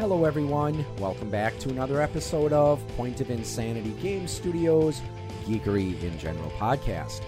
Hello, 0.00 0.24
everyone. 0.24 0.86
Welcome 0.98 1.28
back 1.28 1.58
to 1.58 1.68
another 1.68 2.00
episode 2.00 2.54
of 2.54 2.80
Point 2.96 3.20
of 3.20 3.30
Insanity 3.30 3.90
Game 4.00 4.26
Studios 4.26 5.02
Geekery 5.44 6.02
in 6.02 6.18
General 6.18 6.50
podcast. 6.52 7.20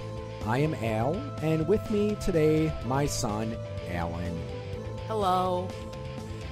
I 0.46 0.56
am 0.60 0.72
Al, 0.76 1.14
and 1.42 1.68
with 1.68 1.90
me 1.90 2.16
today, 2.24 2.72
my 2.86 3.04
son, 3.04 3.54
Alan. 3.90 4.40
Hello. 5.06 5.68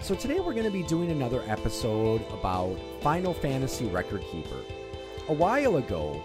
So, 0.03 0.14
today 0.14 0.41
we're 0.41 0.53
going 0.53 0.67
to 0.67 0.71
be 0.71 0.82
doing 0.82 1.11
another 1.11 1.43
episode 1.46 2.21
about 2.30 2.77
Final 3.00 3.32
Fantasy 3.32 3.87
Record 3.87 4.23
Keeper. 4.30 4.61
A 5.29 5.32
while 5.32 5.77
ago, 5.77 6.23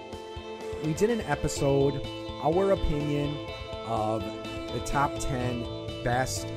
we 0.83 0.93
did 0.93 1.09
an 1.09 1.21
episode, 1.21 2.05
our 2.43 2.71
opinion 2.71 3.33
of 3.85 4.25
the 4.73 4.81
top 4.81 5.17
10 5.19 6.03
best 6.03 6.47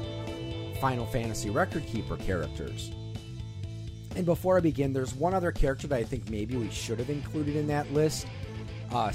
Final 0.80 1.06
Fantasy 1.06 1.50
Record 1.50 1.86
Keeper 1.86 2.16
characters. 2.16 2.90
And 4.18 4.26
before 4.26 4.56
I 4.56 4.60
begin, 4.60 4.92
there's 4.92 5.14
one 5.14 5.32
other 5.32 5.52
character 5.52 5.86
that 5.86 5.96
I 5.96 6.02
think 6.02 6.28
maybe 6.28 6.56
we 6.56 6.68
should 6.70 6.98
have 6.98 7.08
included 7.08 7.54
in 7.54 7.68
that 7.68 7.92
list 7.92 8.26
uh, 8.90 9.12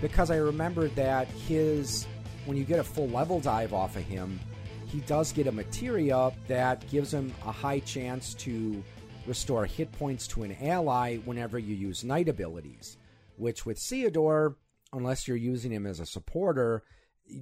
because 0.00 0.30
I 0.30 0.36
remember 0.36 0.88
that 0.88 1.28
his, 1.28 2.06
when 2.46 2.56
you 2.56 2.64
get 2.64 2.78
a 2.78 2.84
full 2.84 3.10
level 3.10 3.40
dive 3.40 3.74
off 3.74 3.94
of 3.94 4.04
him, 4.04 4.40
he 4.86 5.00
does 5.00 5.32
get 5.32 5.48
a 5.48 5.52
materia 5.52 6.32
that 6.46 6.88
gives 6.88 7.12
him 7.12 7.30
a 7.46 7.52
high 7.52 7.80
chance 7.80 8.32
to 8.34 8.82
restore 9.26 9.66
hit 9.66 9.92
points 9.92 10.26
to 10.28 10.44
an 10.44 10.56
ally 10.62 11.18
whenever 11.18 11.58
you 11.58 11.74
use 11.74 12.04
knight 12.04 12.30
abilities. 12.30 12.96
Which 13.36 13.66
with 13.66 13.76
Ceodore, 13.76 14.54
unless 14.94 15.28
you're 15.28 15.36
using 15.36 15.72
him 15.72 15.84
as 15.84 16.00
a 16.00 16.06
supporter, 16.06 16.84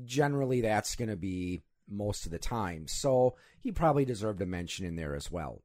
generally 0.04 0.62
that's 0.62 0.96
going 0.96 1.08
to 1.08 1.14
be 1.14 1.62
most 1.88 2.26
of 2.26 2.32
the 2.32 2.40
time. 2.40 2.88
So 2.88 3.36
he 3.60 3.70
probably 3.70 4.04
deserved 4.04 4.42
a 4.42 4.46
mention 4.46 4.84
in 4.84 4.96
there 4.96 5.14
as 5.14 5.30
well. 5.30 5.62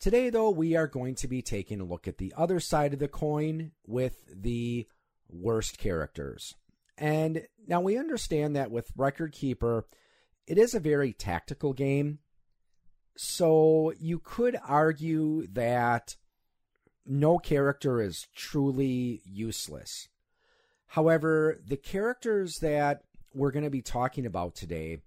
Today, 0.00 0.30
though, 0.30 0.50
we 0.50 0.76
are 0.76 0.86
going 0.86 1.16
to 1.16 1.28
be 1.28 1.42
taking 1.42 1.80
a 1.80 1.84
look 1.84 2.06
at 2.06 2.18
the 2.18 2.32
other 2.36 2.60
side 2.60 2.92
of 2.92 3.00
the 3.00 3.08
coin 3.08 3.72
with 3.84 4.16
the 4.32 4.86
worst 5.28 5.78
characters. 5.78 6.54
And 6.96 7.42
now 7.66 7.80
we 7.80 7.98
understand 7.98 8.54
that 8.54 8.70
with 8.70 8.92
Record 8.96 9.32
Keeper, 9.32 9.86
it 10.46 10.56
is 10.56 10.72
a 10.72 10.80
very 10.80 11.12
tactical 11.12 11.72
game. 11.72 12.20
So 13.16 13.92
you 13.98 14.20
could 14.20 14.56
argue 14.64 15.48
that 15.48 16.14
no 17.04 17.38
character 17.38 18.00
is 18.00 18.28
truly 18.36 19.20
useless. 19.24 20.08
However, 20.86 21.58
the 21.66 21.76
characters 21.76 22.58
that 22.62 23.02
we're 23.34 23.50
going 23.50 23.64
to 23.64 23.70
be 23.70 23.82
talking 23.82 24.26
about 24.26 24.54
today, 24.54 24.98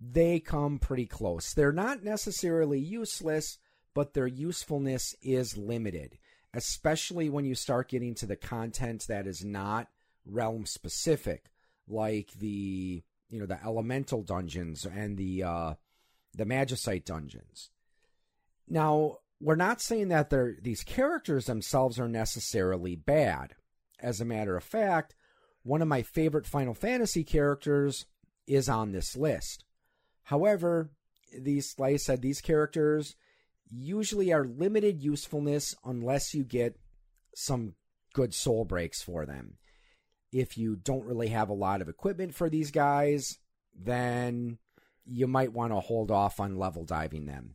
they 0.00 0.40
come 0.40 0.80
pretty 0.80 1.06
close. 1.06 1.54
They're 1.54 1.72
not 1.72 2.02
necessarily 2.02 2.80
useless, 2.80 3.58
but 3.96 4.12
their 4.12 4.26
usefulness 4.26 5.16
is 5.22 5.56
limited, 5.56 6.18
especially 6.52 7.30
when 7.30 7.46
you 7.46 7.54
start 7.54 7.88
getting 7.88 8.14
to 8.14 8.26
the 8.26 8.36
content 8.36 9.06
that 9.08 9.26
is 9.26 9.42
not 9.42 9.88
realm 10.26 10.66
specific, 10.66 11.46
like 11.88 12.30
the 12.38 13.02
you 13.30 13.40
know 13.40 13.46
the 13.46 13.58
elemental 13.64 14.22
dungeons 14.22 14.84
and 14.84 15.16
the 15.16 15.42
uh, 15.42 15.74
the 16.34 16.44
magicite 16.44 17.06
dungeons. 17.06 17.70
Now, 18.68 19.20
we're 19.40 19.56
not 19.56 19.80
saying 19.80 20.08
that 20.08 20.30
these 20.62 20.84
characters 20.84 21.46
themselves 21.46 21.98
are 21.98 22.08
necessarily 22.08 22.96
bad. 22.96 23.54
As 23.98 24.20
a 24.20 24.26
matter 24.26 24.58
of 24.58 24.64
fact, 24.64 25.14
one 25.62 25.80
of 25.80 25.88
my 25.88 26.02
favorite 26.02 26.46
Final 26.46 26.74
Fantasy 26.74 27.24
characters 27.24 28.04
is 28.46 28.68
on 28.68 28.92
this 28.92 29.16
list. 29.16 29.64
However, 30.24 30.90
these, 31.34 31.74
like 31.78 31.94
I 31.94 31.96
said, 31.96 32.20
these 32.20 32.42
characters 32.42 33.16
usually 33.70 34.32
are 34.32 34.44
limited 34.44 35.02
usefulness 35.02 35.74
unless 35.84 36.34
you 36.34 36.44
get 36.44 36.78
some 37.34 37.74
good 38.12 38.34
soul 38.34 38.64
breaks 38.64 39.02
for 39.02 39.26
them. 39.26 39.54
If 40.32 40.56
you 40.58 40.76
don't 40.76 41.04
really 41.04 41.28
have 41.28 41.48
a 41.48 41.54
lot 41.54 41.80
of 41.80 41.88
equipment 41.88 42.34
for 42.34 42.48
these 42.48 42.70
guys, 42.70 43.38
then 43.74 44.58
you 45.04 45.26
might 45.26 45.52
want 45.52 45.72
to 45.72 45.80
hold 45.80 46.10
off 46.10 46.40
on 46.40 46.58
level 46.58 46.84
diving 46.84 47.26
them. 47.26 47.54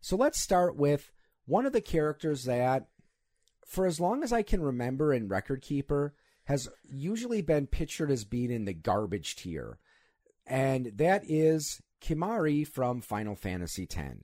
So 0.00 0.16
let's 0.16 0.40
start 0.40 0.76
with 0.76 1.10
one 1.46 1.66
of 1.66 1.72
the 1.72 1.80
characters 1.80 2.44
that, 2.44 2.88
for 3.66 3.86
as 3.86 4.00
long 4.00 4.22
as 4.22 4.32
I 4.32 4.42
can 4.42 4.62
remember 4.62 5.12
in 5.12 5.28
Record 5.28 5.62
Keeper, 5.62 6.14
has 6.44 6.68
usually 6.88 7.42
been 7.42 7.66
pictured 7.66 8.10
as 8.10 8.24
being 8.24 8.50
in 8.50 8.64
the 8.64 8.72
garbage 8.72 9.36
tier, 9.36 9.78
and 10.46 10.92
that 10.96 11.22
is 11.28 11.82
Kimahri 12.00 12.66
from 12.66 13.02
Final 13.02 13.34
Fantasy 13.34 13.82
X. 13.82 14.16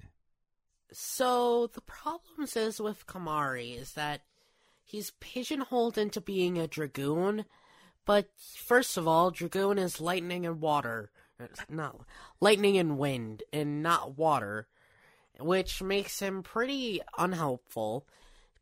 So 0.95 1.67
the 1.67 1.81
problems 1.81 2.57
is 2.57 2.81
with 2.81 3.07
Kimahri 3.07 3.77
is 3.77 3.95
that 3.95 4.23
he's 4.85 5.13
pigeonholed 5.19 5.99
into 5.99 6.21
being 6.21 6.57
a 6.57 6.69
dragoon, 6.69 7.47
but 8.05 8.29
first 8.39 8.97
of 8.97 9.09
all, 9.09 9.33
dragoon 9.33 9.77
is 9.77 10.01
lightning 10.01 10.47
and 10.47 10.61
water, 10.61 11.11
not 11.69 12.03
lightning 12.41 12.79
and 12.79 12.97
wind, 12.97 13.43
and 13.53 13.83
not 13.83 14.17
water, 14.17 14.69
which 15.41 15.83
makes 15.83 16.21
him 16.21 16.45
pretty 16.45 17.01
unhelpful. 17.19 18.07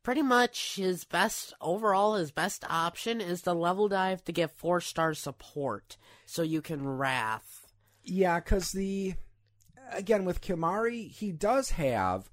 Pretty 0.03 0.23
much 0.23 0.77
his 0.77 1.05
best 1.05 1.53
overall, 1.61 2.15
his 2.15 2.33
best 2.33 2.65
option 2.69 3.21
is 3.21 3.43
the 3.43 3.55
level 3.55 3.89
dive 3.89 4.25
to 4.25 4.33
get 4.33 4.57
four 4.57 4.81
star 4.81 5.13
support, 5.13 5.99
so 6.25 6.43
you 6.43 6.63
can 6.63 6.87
wrath. 6.87 7.67
Yeah, 8.03 8.41
because 8.41 8.73
the 8.73 9.15
again 9.95 10.25
with 10.25 10.41
Kimahri, 10.41 11.11
he 11.11 11.33
does 11.33 11.71
have 11.71 12.31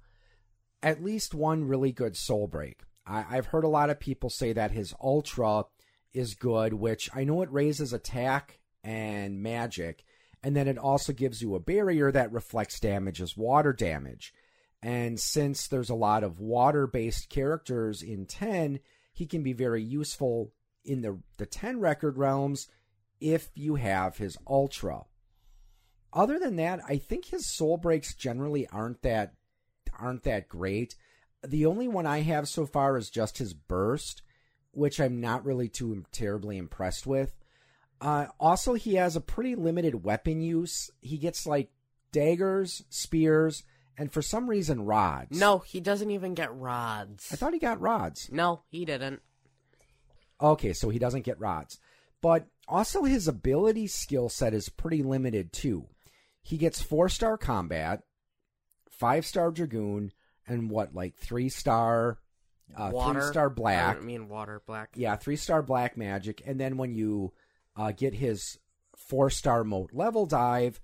at 0.81 1.03
least 1.03 1.33
one 1.33 1.65
really 1.65 1.91
good 1.91 2.15
soul 2.15 2.47
break. 2.47 2.81
I, 3.05 3.25
I've 3.29 3.47
heard 3.47 3.63
a 3.63 3.69
lot 3.69 3.89
of 3.89 3.99
people 3.99 4.29
say 4.29 4.53
that 4.53 4.71
his 4.71 4.93
ultra 5.01 5.65
is 6.13 6.35
good, 6.35 6.73
which 6.73 7.09
I 7.13 7.23
know 7.23 7.41
it 7.41 7.51
raises 7.51 7.93
attack 7.93 8.59
and 8.83 9.41
magic, 9.41 10.03
and 10.41 10.55
then 10.55 10.67
it 10.67 10.77
also 10.77 11.13
gives 11.13 11.41
you 11.41 11.55
a 11.55 11.59
barrier 11.59 12.11
that 12.11 12.31
reflects 12.31 12.79
damage 12.79 13.21
as 13.21 13.37
water 13.37 13.73
damage. 13.73 14.33
And 14.81 15.19
since 15.19 15.67
there's 15.67 15.89
a 15.89 15.95
lot 15.95 16.23
of 16.23 16.39
water 16.39 16.87
based 16.87 17.29
characters 17.29 18.01
in 18.01 18.25
10, 18.25 18.79
he 19.13 19.25
can 19.25 19.43
be 19.43 19.53
very 19.53 19.83
useful 19.83 20.53
in 20.85 21.01
the, 21.01 21.19
the 21.37 21.45
10 21.45 21.79
record 21.79 22.17
realms 22.17 22.67
if 23.19 23.49
you 23.53 23.75
have 23.75 24.17
his 24.17 24.37
Ultra. 24.47 25.01
Other 26.13 26.39
than 26.39 26.55
that, 26.55 26.81
I 26.87 26.97
think 26.97 27.25
his 27.25 27.45
soul 27.45 27.77
breaks 27.77 28.15
generally 28.15 28.67
aren't 28.67 29.01
that 29.03 29.33
aren't 29.97 30.23
that 30.23 30.47
great. 30.47 30.95
The 31.45 31.65
only 31.65 31.87
one 31.87 32.05
I 32.05 32.21
have 32.21 32.47
so 32.47 32.65
far 32.65 32.97
is 32.97 33.09
just 33.09 33.37
his 33.37 33.53
burst, 33.53 34.21
which 34.71 34.99
I'm 34.99 35.19
not 35.19 35.45
really 35.45 35.67
too 35.67 36.05
terribly 36.11 36.57
impressed 36.57 37.05
with. 37.05 37.33
Uh, 38.01 38.27
also, 38.39 38.73
he 38.73 38.95
has 38.95 39.15
a 39.15 39.21
pretty 39.21 39.55
limited 39.55 40.03
weapon 40.03 40.41
use. 40.41 40.89
He 41.01 41.17
gets 41.17 41.45
like 41.45 41.69
daggers, 42.11 42.83
spears, 42.89 43.63
and 43.97 44.11
for 44.11 44.21
some 44.21 44.49
reason 44.49 44.85
rods. 44.85 45.37
No, 45.37 45.59
he 45.59 45.81
doesn't 45.81 46.11
even 46.11 46.33
get 46.33 46.55
rods. 46.55 47.27
I 47.31 47.35
thought 47.35 47.53
he 47.53 47.59
got 47.59 47.81
rods. 47.81 48.29
No, 48.31 48.61
he 48.69 48.85
didn't. 48.85 49.21
Okay, 50.41 50.71
so 50.71 50.89
he 50.89 50.99
doesn't 50.99 51.25
get 51.25 51.39
rods. 51.39 51.79
But 52.21 52.47
also 52.67 53.03
his 53.03 53.27
ability 53.27 53.87
skill 53.87 54.29
set 54.29 54.53
is 54.53 54.69
pretty 54.69 55.03
limited 55.03 55.51
too. 55.51 55.87
He 56.41 56.57
gets 56.57 56.81
four 56.81 57.09
star 57.09 57.37
combat, 57.37 58.03
five 58.89 59.25
star 59.25 59.51
dragoon, 59.51 60.11
and 60.47 60.69
what 60.69 60.93
like 60.95 61.15
three 61.15 61.49
star, 61.49 62.19
uh, 62.75 62.89
Water. 62.93 63.21
three 63.21 63.29
star 63.29 63.49
black. 63.49 63.97
I 63.97 63.99
mean 63.99 64.27
water, 64.29 64.61
black. 64.65 64.89
Yeah, 64.95 65.15
three 65.15 65.35
star 65.35 65.61
black 65.61 65.97
magic, 65.97 66.41
and 66.45 66.59
then 66.59 66.77
when 66.77 66.93
you 66.93 67.33
uh, 67.75 67.91
get 67.91 68.13
his 68.15 68.57
four 68.95 69.29
star 69.29 69.63
mote 69.63 69.93
level 69.93 70.25
dive, 70.25 70.79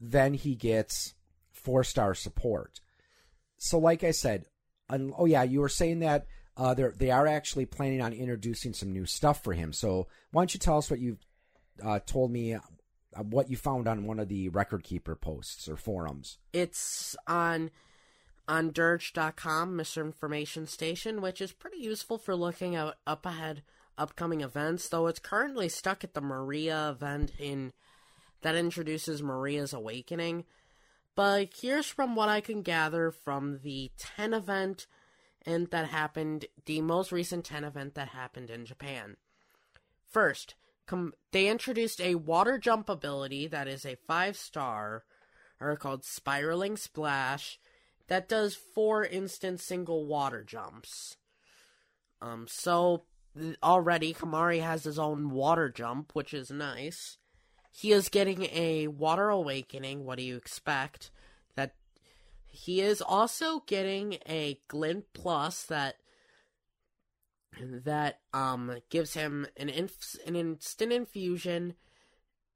then 0.00 0.34
he 0.34 0.54
gets 0.54 1.14
four 1.50 1.84
star 1.84 2.14
support. 2.14 2.80
So, 3.56 3.78
like 3.78 4.04
I 4.04 4.12
said, 4.12 4.46
un- 4.88 5.12
oh 5.16 5.26
yeah, 5.26 5.42
you 5.42 5.60
were 5.60 5.68
saying 5.68 6.00
that 6.00 6.26
uh, 6.56 6.74
they 6.74 6.88
they 6.96 7.10
are 7.10 7.26
actually 7.26 7.66
planning 7.66 8.00
on 8.00 8.12
introducing 8.12 8.72
some 8.72 8.92
new 8.92 9.06
stuff 9.06 9.42
for 9.42 9.52
him. 9.52 9.72
So, 9.72 10.08
why 10.30 10.42
don't 10.42 10.54
you 10.54 10.60
tell 10.60 10.78
us 10.78 10.90
what 10.90 11.00
you 11.00 11.18
uh, 11.82 12.00
told 12.00 12.30
me, 12.30 12.56
Uh, 13.16 13.22
what 13.22 13.50
you 13.50 13.56
found 13.56 13.88
on 13.88 14.04
one 14.04 14.18
of 14.18 14.28
the 14.28 14.48
record 14.50 14.84
keeper 14.84 15.16
posts 15.16 15.68
or 15.68 15.76
forums? 15.76 16.38
It's 16.52 17.16
on 17.26 17.70
on 18.48 18.72
dirge.com 18.72 19.76
misinformation 19.76 20.66
station 20.66 21.20
which 21.20 21.40
is 21.40 21.52
pretty 21.52 21.76
useful 21.76 22.16
for 22.16 22.34
looking 22.34 22.74
at 22.74 22.94
up 23.06 23.26
ahead 23.26 23.62
upcoming 23.98 24.40
events 24.40 24.88
though 24.88 25.06
it's 25.06 25.18
currently 25.18 25.68
stuck 25.68 26.02
at 26.02 26.14
the 26.14 26.20
maria 26.20 26.88
event 26.88 27.30
in 27.38 27.72
that 28.40 28.54
introduces 28.54 29.22
maria's 29.22 29.74
awakening 29.74 30.44
but 31.14 31.50
here's 31.60 31.86
from 31.86 32.16
what 32.16 32.30
i 32.30 32.40
can 32.40 32.62
gather 32.62 33.10
from 33.10 33.60
the 33.62 33.90
10 33.98 34.32
event 34.32 34.86
and 35.44 35.70
that 35.70 35.88
happened 35.88 36.46
the 36.64 36.80
most 36.80 37.12
recent 37.12 37.44
10 37.44 37.64
event 37.64 37.94
that 37.94 38.08
happened 38.08 38.48
in 38.48 38.64
japan 38.64 39.16
first 40.08 40.54
com- 40.88 41.12
they 41.30 41.46
introduced 41.46 42.00
a 42.00 42.16
water 42.16 42.58
jump 42.58 42.88
ability 42.88 43.46
that 43.46 43.68
is 43.68 43.86
a 43.86 43.98
five 44.08 44.36
star 44.36 45.04
or 45.60 45.76
called 45.76 46.04
spiraling 46.04 46.76
splash 46.76 47.60
that 48.08 48.28
does 48.28 48.54
four 48.56 49.04
instant 49.04 49.60
single 49.60 50.06
water 50.06 50.42
jumps. 50.42 51.16
Um, 52.20 52.46
so 52.48 53.04
already 53.62 54.14
Kimahri 54.14 54.62
has 54.62 54.84
his 54.84 54.98
own 54.98 55.30
water 55.30 55.68
jump, 55.68 56.14
which 56.14 56.34
is 56.34 56.50
nice. 56.50 57.18
He 57.70 57.92
is 57.92 58.08
getting 58.08 58.44
a 58.44 58.88
water 58.88 59.28
awakening. 59.28 60.04
What 60.04 60.18
do 60.18 60.24
you 60.24 60.36
expect? 60.36 61.10
That 61.54 61.74
he 62.46 62.80
is 62.80 63.00
also 63.00 63.62
getting 63.66 64.18
a 64.28 64.58
glint 64.68 65.04
plus 65.12 65.62
that 65.64 65.96
that 67.60 68.20
um 68.32 68.78
gives 68.90 69.14
him 69.14 69.46
an 69.56 69.68
inf- 69.68 70.16
an 70.26 70.36
instant 70.36 70.92
infusion 70.92 71.74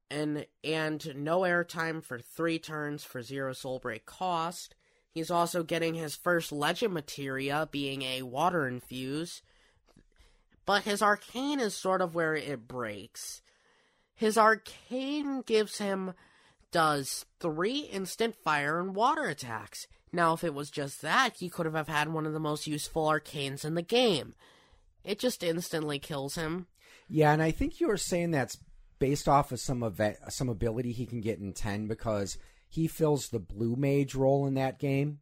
and 0.09 0.45
and 0.63 1.13
no 1.15 1.41
airtime 1.41 2.03
for 2.03 2.19
three 2.19 2.59
turns 2.59 3.03
for 3.03 3.21
zero 3.21 3.53
soul 3.53 3.79
break 3.79 4.05
cost. 4.05 4.75
He's 5.11 5.31
also 5.31 5.63
getting 5.63 5.93
his 5.93 6.15
first 6.15 6.51
legend 6.51 6.93
materia, 6.93 7.67
being 7.71 8.01
a 8.01 8.23
water 8.23 8.67
infuse. 8.67 9.41
But 10.65 10.83
his 10.83 11.01
arcane 11.01 11.59
is 11.59 11.75
sort 11.75 12.01
of 12.01 12.15
where 12.15 12.35
it 12.35 12.67
breaks. 12.67 13.41
His 14.15 14.37
arcane 14.37 15.41
gives 15.41 15.77
him 15.77 16.13
does 16.71 17.25
three 17.39 17.79
instant 17.79 18.35
fire 18.35 18.79
and 18.79 18.95
water 18.95 19.25
attacks. 19.25 19.87
Now, 20.11 20.33
if 20.33 20.43
it 20.43 20.53
was 20.53 20.71
just 20.71 21.01
that, 21.01 21.35
he 21.37 21.49
could 21.49 21.65
have 21.65 21.87
had 21.87 22.09
one 22.09 22.25
of 22.25 22.33
the 22.33 22.39
most 22.39 22.67
useful 22.67 23.05
arcanes 23.05 23.65
in 23.65 23.75
the 23.75 23.81
game. 23.81 24.33
It 25.03 25.19
just 25.19 25.43
instantly 25.43 25.99
kills 25.99 26.35
him. 26.35 26.67
Yeah, 27.07 27.33
and 27.33 27.41
I 27.41 27.51
think 27.51 27.79
you 27.79 27.87
were 27.87 27.97
saying 27.97 28.31
that's 28.31 28.57
based 28.99 29.27
off 29.27 29.51
of 29.51 29.59
some 29.59 29.83
of 29.83 29.99
some 30.29 30.49
ability 30.49 30.91
he 30.91 31.05
can 31.05 31.21
get 31.21 31.39
in 31.39 31.53
ten 31.53 31.87
because 31.87 32.37
he 32.69 32.87
fills 32.87 33.27
the 33.27 33.39
blue 33.39 33.75
mage 33.75 34.15
role 34.15 34.47
in 34.47 34.53
that 34.55 34.79
game. 34.79 35.19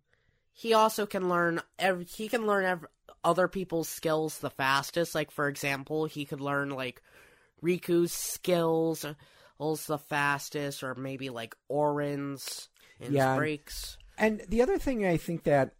He 0.54 0.74
also 0.74 1.06
can 1.06 1.30
learn 1.30 1.62
every, 1.80 2.06
he 2.06 2.28
can 2.28 2.46
learn 2.46 2.66
every, 2.66 2.88
other 3.24 3.48
people's 3.48 3.90
skills 3.90 4.38
the 4.40 4.50
fastest. 4.50 5.16
Like 5.16 5.32
for 5.32 5.48
example, 5.48 6.06
he 6.06 6.26
could 6.26 6.42
learn 6.42 6.70
like 6.70 7.02
Rikku's 7.64 8.14
skills 8.14 9.06
the 9.88 10.00
fastest, 10.00 10.84
or 10.84 10.96
maybe 10.96 11.30
like 11.30 11.56
Auron's 11.70 12.70
and 13.00 13.14
yeah, 13.14 13.36
breaks. 13.36 13.98
And 14.18 14.42
the 14.48 14.62
other 14.62 14.78
thing 14.80 15.06
I 15.06 15.18
think 15.18 15.44
that 15.44 15.74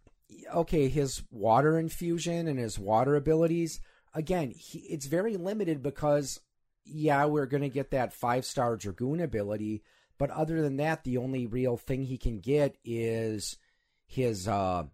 okay, 0.54 0.88
his 0.88 1.22
water 1.30 1.78
infusion 1.78 2.48
and 2.48 2.58
his 2.58 2.78
water 2.78 3.16
abilities 3.16 3.80
again, 4.14 4.50
he, 4.50 4.80
it's 4.80 5.06
very 5.06 5.36
limited 5.36 5.82
because 5.82 6.40
yeah, 6.84 7.24
we're 7.26 7.46
going 7.46 7.62
to 7.62 7.68
get 7.68 7.90
that 7.90 8.12
five 8.12 8.44
star 8.44 8.76
dragoon 8.76 9.20
ability, 9.20 9.82
but 10.18 10.30
other 10.30 10.62
than 10.62 10.76
that, 10.78 11.04
the 11.04 11.16
only 11.16 11.46
real 11.46 11.76
thing 11.76 12.02
he 12.02 12.18
can 12.18 12.40
get 12.40 12.76
is 12.84 13.56
his 14.06 14.48
uh 14.48 14.84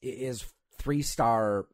is 0.00 0.44
three 0.78 1.02
star 1.02 1.66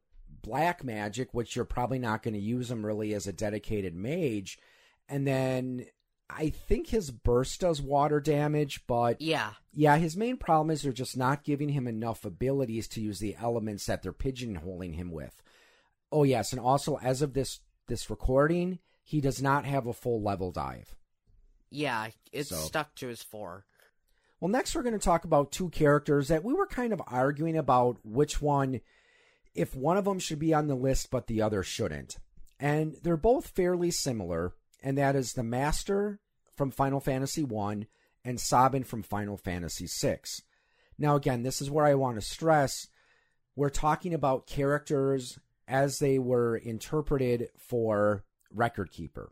black 0.43 0.85
magic, 0.85 1.33
which 1.33 1.57
you're 1.57 1.65
probably 1.65 1.99
not 1.99 2.23
going 2.23 2.35
to 2.35 2.41
use 2.41 2.71
him 2.71 2.85
really 2.85 3.15
as 3.15 3.27
a 3.27 3.33
dedicated 3.33 3.95
mage. 3.95 4.59
And 5.09 5.27
then 5.27 5.87
I 6.31 6.51
think 6.51 6.89
his 6.89 7.11
burst 7.11 7.61
does 7.61 7.81
water 7.81 8.21
damage, 8.21 8.83
but 8.87 9.21
yeah, 9.21 9.53
yeah, 9.73 9.97
his 9.97 10.17
main 10.17 10.37
problem 10.37 10.71
is 10.71 10.83
they're 10.83 10.93
just 10.93 11.17
not 11.17 11.45
giving 11.45 11.71
him 11.71 11.87
enough 11.87 12.25
abilities 12.25 12.89
to 12.89 13.01
use 13.01 13.19
the 13.19 13.37
elements 13.41 13.87
that 13.87 14.03
they're 14.03 14.13
pigeonholing 14.13 14.95
him 14.95 15.11
with. 15.11 15.43
Oh 16.11 16.25
yes, 16.25 16.53
and 16.53 16.61
also 16.61 16.99
as 16.99 17.23
of 17.23 17.35
this 17.35 17.61
this 17.87 18.11
recording, 18.11 18.79
he 19.03 19.21
does 19.21 19.43
not 19.43 19.65
have 19.65 19.87
a 19.87 19.93
full 19.93 20.23
level 20.23 20.51
dive. 20.51 20.95
Yeah, 21.71 22.09
it's 22.33 22.51
so. 22.51 22.57
stuck 22.57 22.95
to 22.97 23.09
his 23.09 23.23
four. 23.23 23.65
Well, 24.41 24.49
next 24.49 24.75
we're 24.75 24.83
going 24.83 24.99
to 24.99 25.05
talk 25.05 25.25
about 25.25 25.53
two 25.53 25.69
characters 25.71 26.29
that 26.29 26.45
we 26.45 26.55
were 26.55 26.67
kind 26.67 26.93
of 26.93 27.03
arguing 27.09 27.57
about 27.57 27.99
which 28.05 28.41
one, 28.41 28.81
if 29.55 29.75
one 29.75 29.97
of 29.97 30.05
them 30.05 30.19
should 30.19 30.39
be 30.39 30.55
on 30.55 30.69
the 30.69 30.77
list 30.77 31.11
but 31.11 31.27
the 31.27 31.43
other 31.43 31.63
shouldn't. 31.63 32.17
And 32.61 32.97
they're 33.03 33.17
both 33.17 33.49
fairly 33.49 33.91
similar, 33.91 34.53
and 34.83 34.97
that 34.97 35.17
is 35.17 35.33
the 35.33 35.43
Master 35.43 36.21
from 36.55 36.71
Final 36.71 37.01
Fantasy 37.01 37.45
1 37.45 37.87
and 38.25 38.41
Sabin 38.41 38.85
from 38.85 39.03
Final 39.03 39.37
Fantasy 39.37 39.87
6. 39.87 40.43
Now, 40.99 41.17
again, 41.17 41.43
this 41.43 41.61
is 41.61 41.71
where 41.71 41.87
I 41.87 41.95
want 41.95 42.17
to 42.17 42.21
stress 42.21 42.89
we're 43.59 43.71
talking 43.71 44.15
about 44.15 44.47
characters 44.47 45.37
as 45.69 45.99
they 45.99 46.19
were 46.19 46.57
interpreted 46.57 47.51
for 47.59 48.25
Record 48.51 48.91
Keeper. 48.91 49.31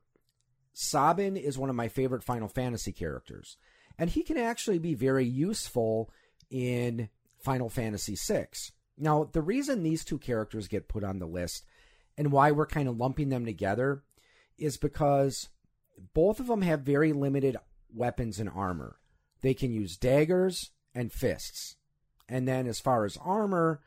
Sabin 0.74 1.36
is 1.36 1.56
one 1.56 1.70
of 1.70 1.76
my 1.76 1.88
favorite 1.88 2.22
Final 2.22 2.48
Fantasy 2.48 2.92
characters, 2.92 3.56
and 3.98 4.10
he 4.10 4.22
can 4.22 4.36
actually 4.36 4.78
be 4.78 4.94
very 4.94 5.24
useful 5.24 6.10
in 6.50 7.08
Final 7.38 7.70
Fantasy 7.70 8.14
VI. 8.14 8.48
Now, 8.98 9.24
the 9.24 9.40
reason 9.40 9.82
these 9.82 10.04
two 10.04 10.18
characters 10.18 10.68
get 10.68 10.88
put 10.88 11.02
on 11.02 11.18
the 11.18 11.26
list 11.26 11.64
and 12.18 12.32
why 12.32 12.50
we're 12.50 12.66
kind 12.66 12.88
of 12.88 12.98
lumping 12.98 13.30
them 13.30 13.46
together 13.46 14.02
is 14.58 14.76
because 14.76 15.48
both 16.14 16.40
of 16.40 16.46
them 16.46 16.62
have 16.62 16.80
very 16.80 17.12
limited 17.12 17.56
weapons 17.94 18.38
and 18.38 18.50
armor. 18.54 18.98
They 19.40 19.54
can 19.54 19.72
use 19.72 19.96
daggers 19.96 20.70
and 20.94 21.12
fists. 21.12 21.76
And 22.28 22.46
then, 22.46 22.66
as 22.66 22.80
far 22.80 23.04
as 23.04 23.18
armor, 23.18 23.80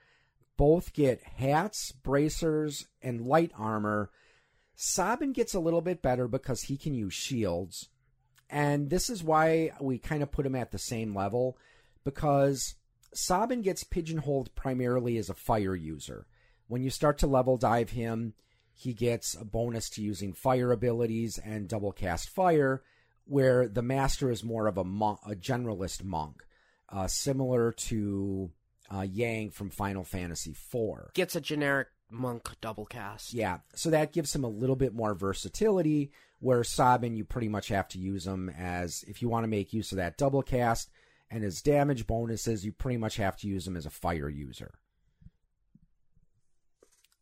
both 0.60 0.92
get 0.92 1.24
hats, 1.24 1.94
bracers, 1.94 2.86
and 3.02 3.26
light 3.26 3.52
armor 3.58 4.12
Sabin 4.82 5.34
gets 5.34 5.54
a 5.54 5.60
little 5.60 5.82
bit 5.82 6.02
better 6.02 6.26
because 6.30 6.62
he 6.62 6.78
can 6.78 6.94
use 6.94 7.14
shields. 7.14 7.90
And 8.50 8.90
this 8.90 9.10
is 9.10 9.22
why 9.22 9.72
we 9.82 9.98
kind 9.98 10.24
of 10.24 10.32
put 10.32 10.46
him 10.46 10.56
at 10.56 10.72
the 10.72 10.80
same 10.80 11.14
level 11.14 11.58
because 12.06 12.76
Sabin 13.14 13.62
gets 13.62 13.84
pigeonholed 13.84 14.56
primarily 14.56 15.18
as 15.18 15.30
a 15.30 15.34
fire 15.34 15.76
user. 15.76 16.28
When 16.70 16.82
you 16.82 16.90
start 16.90 17.18
to 17.18 17.28
level 17.28 17.58
dive 17.58 17.90
him, 17.90 18.36
he 18.74 18.94
gets 18.94 19.36
a 19.36 19.44
bonus 19.44 19.90
to 19.92 20.02
using 20.02 20.32
fire 20.32 20.72
abilities 20.72 21.38
and 21.38 21.68
double 21.68 21.92
cast 21.92 22.30
fire, 22.30 22.82
where 23.26 23.68
the 23.68 23.82
master 23.82 24.32
is 24.32 24.46
more 24.46 24.68
of 24.68 24.78
a, 24.78 24.82
a 24.82 25.36
generalist 25.36 26.06
monk, 26.06 26.46
uh, 26.88 27.08
similar 27.08 27.74
to 27.74 28.50
uh, 28.94 29.02
Yang 29.02 29.52
from 29.52 29.70
Final 29.70 30.04
Fantasy 30.04 30.52
IV. 30.52 31.14
Gets 31.14 31.36
a 31.36 31.42
generic 31.42 31.88
monk 32.10 32.50
double 32.62 32.86
cast. 32.86 33.34
Yeah, 33.34 33.60
so 33.76 33.90
that 33.90 34.14
gives 34.14 34.34
him 34.34 34.44
a 34.44 34.50
little 34.50 34.76
bit 34.76 34.94
more 34.94 35.14
versatility. 35.14 36.12
Where 36.42 36.64
Sabin, 36.64 37.18
you 37.18 37.26
pretty 37.26 37.50
much 37.50 37.68
have 37.68 37.90
to 37.90 38.00
use 38.00 38.26
him 38.26 38.50
as 38.50 39.04
if 39.08 39.22
you 39.22 39.28
want 39.28 39.44
to 39.44 39.50
make 39.50 39.74
use 39.74 39.92
of 39.92 39.98
that 39.98 40.18
double 40.18 40.42
cast 40.42 40.90
and 41.30 41.44
his 41.44 41.62
damage 41.62 42.08
bonuses, 42.08 42.66
you 42.66 42.72
pretty 42.72 42.98
much 42.98 43.18
have 43.18 43.38
to 43.38 43.48
use 43.48 43.68
him 43.68 43.76
as 43.76 43.86
a 43.86 43.92
fire 43.92 44.30
user. 44.30 44.72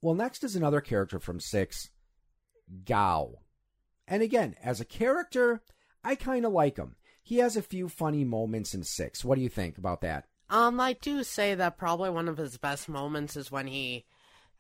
Well, 0.02 0.16
next 0.16 0.44
is 0.44 0.56
another 0.56 0.82
character 0.82 1.20
from 1.20 1.40
six, 1.40 1.90
Gau. 2.86 3.42
And 4.08 4.22
again, 4.22 4.56
as 4.64 4.80
a 4.80 4.86
character, 4.86 5.62
I 6.04 6.16
kind 6.16 6.46
of 6.46 6.54
like 6.54 6.78
him. 6.78 6.96
He 7.24 7.38
has 7.38 7.58
a 7.58 7.62
few 7.62 7.90
funny 7.90 8.24
moments 8.24 8.74
in 8.74 8.84
six. 8.84 9.26
What 9.26 9.36
do 9.36 9.42
you 9.42 9.50
think 9.50 9.78
about 9.78 10.02
that? 10.02 10.26
Um, 10.50 10.80
I 10.80 10.94
do 10.94 11.24
say 11.24 11.56
that 11.56 11.78
probably 11.78 12.10
one 12.10 12.28
of 12.28 12.38
his 12.38 12.58
best 12.58 12.88
moments 12.88 13.36
is 13.36 13.52
when 13.52 13.68
he 13.68 14.06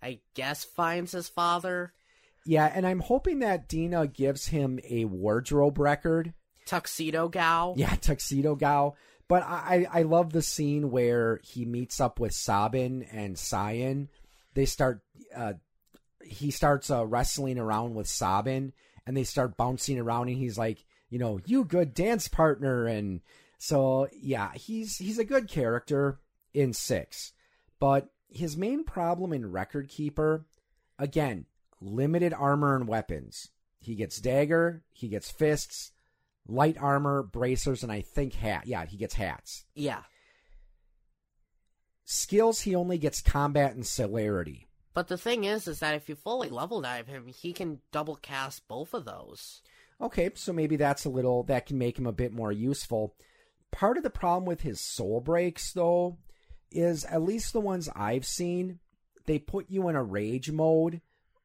I 0.01 0.19
guess 0.33 0.63
finds 0.63 1.11
his 1.11 1.29
father. 1.29 1.93
Yeah, 2.45 2.71
and 2.73 2.87
I'm 2.87 2.99
hoping 2.99 3.39
that 3.39 3.67
DeNA 3.67 4.13
gives 4.13 4.47
him 4.47 4.79
a 4.87 5.05
wardrobe 5.05 5.79
record. 5.79 6.33
Tuxedo 6.65 7.27
Gau. 7.27 7.73
Yeah, 7.77 7.95
Tuxedo 7.95 8.55
Gau. 8.55 8.95
But 9.27 9.43
I, 9.43 9.85
I 9.91 10.01
love 10.03 10.31
the 10.31 10.41
scene 10.41 10.89
where 10.89 11.41
he 11.43 11.65
meets 11.65 11.99
up 11.99 12.19
with 12.19 12.31
Sabin 12.31 13.03
and 13.11 13.37
Cyan. 13.37 14.07
They 14.53 14.65
start, 14.65 15.01
uh, 15.35 15.53
he 16.23 16.51
starts 16.51 16.89
uh, 16.89 17.05
wrestling 17.05 17.59
around 17.59 17.95
with 17.95 18.07
Sabin, 18.07 18.71
and 19.05 19.17
they 19.17 19.25
start 19.25 19.57
bouncing 19.57 19.99
around, 19.99 20.29
and 20.29 20.37
he's 20.37 20.57
like, 20.57 20.85
you 21.09 21.19
know, 21.19 21.41
you 21.45 21.65
good 21.65 21.93
dance 21.93 22.29
partner, 22.29 22.85
and 22.85 23.19
so 23.57 24.07
yeah, 24.13 24.51
he's 24.53 24.97
he's 24.97 25.19
a 25.19 25.25
good 25.25 25.47
character 25.47 26.19
in 26.53 26.73
six, 26.73 27.33
but 27.79 28.09
his 28.29 28.57
main 28.57 28.83
problem 28.83 29.33
in 29.33 29.51
Record 29.51 29.89
Keeper, 29.89 30.45
again, 30.99 31.45
limited 31.81 32.33
armor 32.33 32.75
and 32.75 32.87
weapons. 32.87 33.49
He 33.79 33.95
gets 33.95 34.19
dagger, 34.19 34.83
he 34.91 35.07
gets 35.07 35.31
fists, 35.31 35.91
light 36.47 36.77
armor, 36.79 37.23
bracers, 37.23 37.83
and 37.83 37.91
I 37.91 38.01
think 38.01 38.33
hat. 38.33 38.63
Yeah, 38.65 38.85
he 38.85 38.97
gets 38.97 39.15
hats. 39.15 39.65
Yeah. 39.75 40.01
Skills, 42.05 42.61
he 42.61 42.73
only 42.73 42.97
gets 42.97 43.21
combat 43.21 43.75
and 43.75 43.85
celerity. 43.85 44.67
But 44.93 45.09
the 45.09 45.17
thing 45.17 45.43
is, 45.43 45.67
is 45.67 45.79
that 45.79 45.95
if 45.95 46.09
you 46.09 46.15
fully 46.15 46.49
level 46.49 46.81
dive 46.81 47.07
him, 47.07 47.27
he 47.27 47.53
can 47.53 47.81
double 47.91 48.15
cast 48.15 48.67
both 48.67 48.93
of 48.93 49.05
those. 49.05 49.61
Okay, 49.99 50.29
so 50.35 50.53
maybe 50.53 50.75
that's 50.75 51.05
a 51.05 51.09
little 51.09 51.43
that 51.43 51.65
can 51.65 51.77
make 51.77 51.99
him 51.99 52.07
a 52.07 52.11
bit 52.11 52.33
more 52.33 52.51
useful. 52.51 53.15
Part 53.71 53.97
of 53.97 54.03
the 54.03 54.09
problem 54.09 54.45
with 54.45 54.61
his 54.61 54.79
soul 54.79 55.21
breaks, 55.21 55.71
though, 55.73 56.17
is 56.71 57.05
at 57.05 57.21
least 57.21 57.53
the 57.53 57.61
ones 57.61 57.89
I've 57.95 58.25
seen, 58.25 58.79
they 59.25 59.39
put 59.39 59.69
you 59.69 59.87
in 59.89 59.95
a 59.95 60.03
rage 60.03 60.51
mode, 60.51 61.01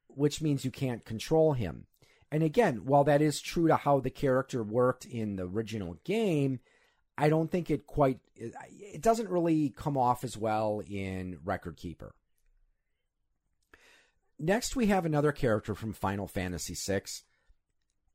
which 0.08 0.40
means 0.40 0.64
you 0.64 0.70
can't 0.70 1.04
control 1.04 1.52
him. 1.52 1.86
And 2.30 2.42
again, 2.42 2.86
while 2.86 3.04
that 3.04 3.20
is 3.20 3.42
true 3.42 3.68
to 3.68 3.76
how 3.76 4.00
the 4.00 4.10
character 4.10 4.62
worked 4.62 5.04
in 5.04 5.36
the 5.36 5.46
original 5.46 5.98
game, 6.04 6.60
I 7.18 7.28
don't 7.28 7.50
think 7.50 7.70
it 7.70 7.86
quite 7.86 8.20
it 8.34 9.02
doesn't 9.02 9.28
really 9.28 9.68
come 9.68 9.98
off 9.98 10.24
as 10.24 10.36
well 10.36 10.80
in 10.88 11.38
Record 11.44 11.76
Keeper. 11.76 12.14
Next, 14.38 14.74
we 14.74 14.86
have 14.86 15.04
another 15.04 15.30
character 15.30 15.74
from 15.74 15.92
Final 15.92 16.26
Fantasy 16.26 16.74
VI. 16.74 17.02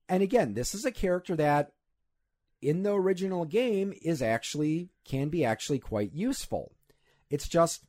And 0.10 0.24
again, 0.24 0.56
this 0.56 0.74
is 0.74 0.84
a 0.84 0.92
character 0.92 1.36
that 1.36 1.74
in 2.62 2.84
the 2.84 2.94
original 2.94 3.46
game 3.46 3.94
is 4.02 4.22
actually 4.22 4.90
can 5.06 5.30
be 5.30 5.46
actually 5.46 5.80
quite 5.80 6.14
useful. 6.14 6.74
It's 7.30 7.48
just 7.48 7.86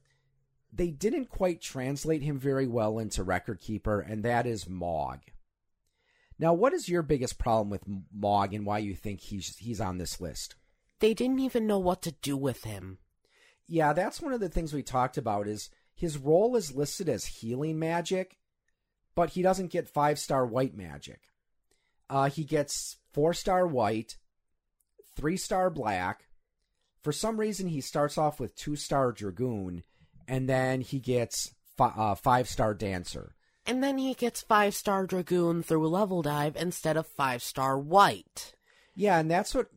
they 0.72 0.90
didn't 0.90 1.30
quite 1.30 1.60
translate 1.60 2.22
him 2.22 2.38
very 2.38 2.66
well 2.66 2.98
into 2.98 3.22
Record 3.24 3.60
Keeper, 3.60 4.00
and 4.00 4.22
that 4.24 4.46
is 4.46 4.68
Mog. 4.68 5.20
Now, 6.38 6.52
what 6.52 6.72
is 6.72 6.88
your 6.88 7.02
biggest 7.02 7.38
problem 7.38 7.70
with 7.70 7.82
Mog 8.14 8.54
and 8.54 8.64
why 8.64 8.78
you 8.78 8.94
think 8.94 9.20
he's 9.20 9.56
he's 9.56 9.80
on 9.80 9.98
this 9.98 10.20
list? 10.20 10.54
They 11.00 11.14
didn't 11.14 11.40
even 11.40 11.66
know 11.66 11.78
what 11.78 12.02
to 12.02 12.12
do 12.12 12.36
with 12.36 12.64
him. 12.64 12.98
Yeah, 13.66 13.92
that's 13.92 14.20
one 14.20 14.32
of 14.32 14.40
the 14.40 14.48
things 14.48 14.72
we 14.72 14.82
talked 14.82 15.18
about 15.18 15.46
is 15.46 15.70
his 15.94 16.16
role 16.16 16.56
is 16.56 16.74
listed 16.74 17.08
as 17.08 17.24
healing 17.26 17.78
magic, 17.78 18.38
but 19.14 19.30
he 19.30 19.42
doesn't 19.42 19.72
get 19.72 19.88
five 19.88 20.18
star 20.18 20.46
white 20.46 20.76
magic. 20.76 21.22
Uh, 22.08 22.30
he 22.30 22.44
gets 22.44 22.96
four 23.12 23.34
star 23.34 23.66
white, 23.66 24.16
three 25.18 25.36
star 25.36 25.68
black. 25.68 26.24
For 27.02 27.12
some 27.12 27.38
reason, 27.38 27.68
he 27.68 27.80
starts 27.80 28.16
off 28.16 28.38
with 28.38 28.54
two 28.54 28.76
star 28.76 29.12
dragoon, 29.12 29.82
and 30.26 30.48
then 30.48 30.80
he 30.80 31.00
gets 31.00 31.54
fi- 31.76 31.92
uh, 31.96 32.14
five 32.14 32.48
star 32.48 32.72
dancer. 32.72 33.34
And 33.66 33.82
then 33.82 33.98
he 33.98 34.14
gets 34.14 34.40
five 34.40 34.74
star 34.74 35.06
dragoon 35.06 35.62
through 35.62 35.88
level 35.88 36.22
dive 36.22 36.56
instead 36.56 36.96
of 36.96 37.06
five 37.06 37.42
star 37.42 37.78
white. 37.78 38.54
Yeah, 38.94 39.18
and 39.18 39.30
that's 39.30 39.54
what 39.54 39.68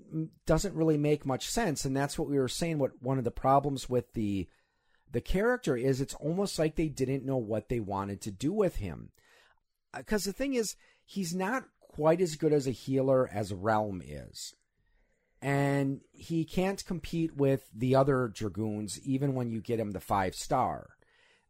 doesn't 0.45 0.75
really 0.75 0.97
make 0.97 1.25
much 1.25 1.49
sense, 1.49 1.85
and 1.85 1.95
that's 1.95 2.17
what 2.17 2.29
we 2.29 2.39
were 2.39 2.47
saying. 2.47 2.77
What 2.77 3.01
one 3.01 3.17
of 3.17 3.23
the 3.23 3.31
problems 3.31 3.89
with 3.89 4.13
the 4.13 4.47
the 5.11 5.21
character 5.21 5.75
is, 5.75 5.99
it's 5.99 6.13
almost 6.15 6.57
like 6.57 6.75
they 6.75 6.87
didn't 6.87 7.25
know 7.25 7.37
what 7.37 7.67
they 7.67 7.79
wanted 7.79 8.21
to 8.21 8.31
do 8.31 8.53
with 8.53 8.77
him. 8.77 9.11
Because 9.95 10.25
uh, 10.25 10.29
the 10.29 10.33
thing 10.33 10.53
is, 10.53 10.75
he's 11.03 11.35
not 11.35 11.65
quite 11.81 12.21
as 12.21 12.35
good 12.35 12.53
as 12.53 12.65
a 12.65 12.71
healer 12.71 13.29
as 13.31 13.51
Relm 13.51 14.01
is, 14.03 14.53
and 15.41 16.01
he 16.11 16.45
can't 16.45 16.85
compete 16.85 17.35
with 17.35 17.67
the 17.73 17.95
other 17.95 18.31
dragoons, 18.33 18.99
even 19.03 19.33
when 19.33 19.49
you 19.49 19.59
get 19.61 19.79
him 19.79 19.91
the 19.91 19.99
five 19.99 20.35
star. 20.35 20.89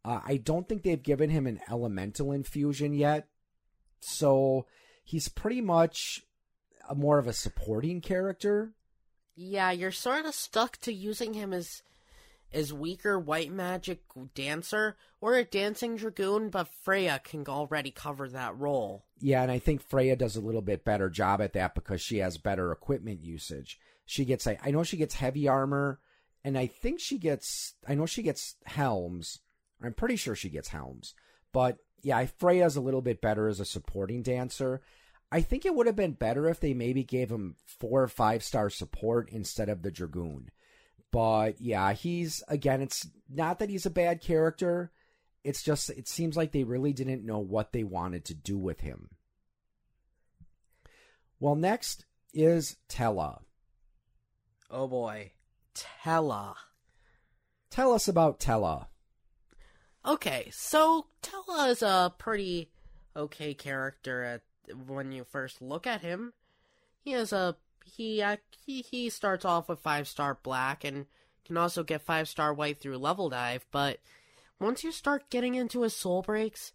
Uh, 0.03 0.21
I 0.25 0.37
don't 0.37 0.67
think 0.67 0.83
they've 0.83 1.01
given 1.01 1.29
him 1.29 1.45
an 1.45 1.59
elemental 1.69 2.31
infusion 2.31 2.93
yet, 2.93 3.27
so 3.99 4.65
he's 5.03 5.27
pretty 5.27 5.61
much 5.61 6.21
a 6.89 6.95
more 6.95 7.19
of 7.19 7.27
a 7.27 7.33
supporting 7.33 8.01
character. 8.01 8.73
Yeah, 9.35 9.71
you're 9.71 9.91
sort 9.91 10.25
of 10.25 10.33
stuck 10.33 10.77
to 10.77 10.93
using 10.93 11.33
him 11.33 11.53
as 11.53 11.83
as 12.53 12.73
weaker 12.73 13.19
white 13.19 13.51
magic 13.51 14.01
dancer 14.33 14.97
or 15.19 15.35
a 15.35 15.43
dancing 15.43 15.95
dragoon, 15.95 16.49
but 16.49 16.67
Freya 16.67 17.21
can 17.23 17.45
already 17.47 17.91
cover 17.91 18.27
that 18.29 18.57
role. 18.57 19.05
Yeah, 19.19 19.41
and 19.41 19.51
I 19.51 19.59
think 19.59 19.81
Freya 19.81 20.15
does 20.15 20.35
a 20.35 20.41
little 20.41 20.61
bit 20.61 20.83
better 20.83 21.09
job 21.09 21.41
at 21.41 21.53
that 21.53 21.75
because 21.75 22.01
she 22.01 22.17
has 22.17 22.37
better 22.37 22.71
equipment 22.71 23.23
usage. 23.23 23.79
She 24.05 24.25
gets 24.25 24.47
I, 24.47 24.57
I 24.63 24.71
know 24.71 24.83
she 24.83 24.97
gets 24.97 25.15
heavy 25.15 25.47
armor 25.47 25.99
and 26.43 26.57
I 26.57 26.67
think 26.67 26.99
she 26.99 27.17
gets 27.17 27.75
I 27.87 27.95
know 27.95 28.05
she 28.05 28.23
gets 28.23 28.55
helms. 28.65 29.39
I'm 29.83 29.93
pretty 29.93 30.15
sure 30.15 30.35
she 30.35 30.49
gets 30.49 30.69
helms. 30.69 31.13
But 31.53 31.77
yeah, 32.01 32.25
Freya's 32.25 32.75
a 32.75 32.81
little 32.81 33.01
bit 33.01 33.21
better 33.21 33.47
as 33.47 33.59
a 33.59 33.65
supporting 33.65 34.23
dancer. 34.23 34.81
I 35.31 35.41
think 35.41 35.65
it 35.65 35.73
would 35.73 35.87
have 35.87 35.95
been 35.95 36.11
better 36.11 36.49
if 36.49 36.59
they 36.59 36.73
maybe 36.73 37.03
gave 37.03 37.31
him 37.31 37.55
four 37.65 38.03
or 38.03 38.07
five 38.07 38.43
star 38.43 38.69
support 38.69 39.29
instead 39.29 39.69
of 39.69 39.81
the 39.81 39.91
Dragoon. 39.91 40.49
But 41.11 41.59
yeah, 41.59 41.93
he's 41.93 42.43
again, 42.47 42.81
it's 42.81 43.07
not 43.29 43.59
that 43.59 43.69
he's 43.69 43.85
a 43.85 43.91
bad 43.91 44.21
character. 44.21 44.91
It's 45.43 45.63
just 45.63 45.89
it 45.89 46.07
seems 46.07 46.37
like 46.37 46.51
they 46.51 46.63
really 46.63 46.93
didn't 46.93 47.25
know 47.25 47.39
what 47.39 47.73
they 47.73 47.83
wanted 47.83 48.25
to 48.25 48.33
do 48.33 48.57
with 48.57 48.81
him. 48.81 49.09
Well, 51.39 51.55
next 51.55 52.05
is 52.33 52.77
Tellah. 52.87 53.41
Oh 54.69 54.87
boy. 54.87 55.31
Tellah. 55.75 56.55
Tell 57.69 57.93
us 57.93 58.07
about 58.07 58.39
Tellah. 58.39 58.87
Okay, 60.05 60.49
so 60.51 61.07
Tellah 61.21 61.69
is 61.69 61.81
a 61.81 62.13
pretty 62.17 62.69
okay 63.15 63.53
character 63.53 64.23
at 64.23 64.41
when 64.87 65.11
you 65.11 65.23
first 65.23 65.61
look 65.61 65.85
at 65.85 66.01
him, 66.01 66.33
he 67.03 67.11
has 67.11 67.33
a 67.33 67.55
he 67.85 68.21
uh, 68.21 68.37
he 68.65 68.81
he 68.81 69.09
starts 69.09 69.45
off 69.45 69.69
with 69.69 69.79
five 69.79 70.07
star 70.07 70.37
black 70.43 70.83
and 70.83 71.05
can 71.45 71.57
also 71.57 71.83
get 71.83 72.01
five 72.01 72.27
star 72.27 72.53
white 72.53 72.79
through 72.79 72.97
level 72.97 73.29
dive. 73.29 73.65
But 73.71 73.99
once 74.59 74.83
you 74.83 74.91
start 74.91 75.29
getting 75.29 75.55
into 75.55 75.81
his 75.81 75.95
soul 75.95 76.21
breaks, 76.21 76.71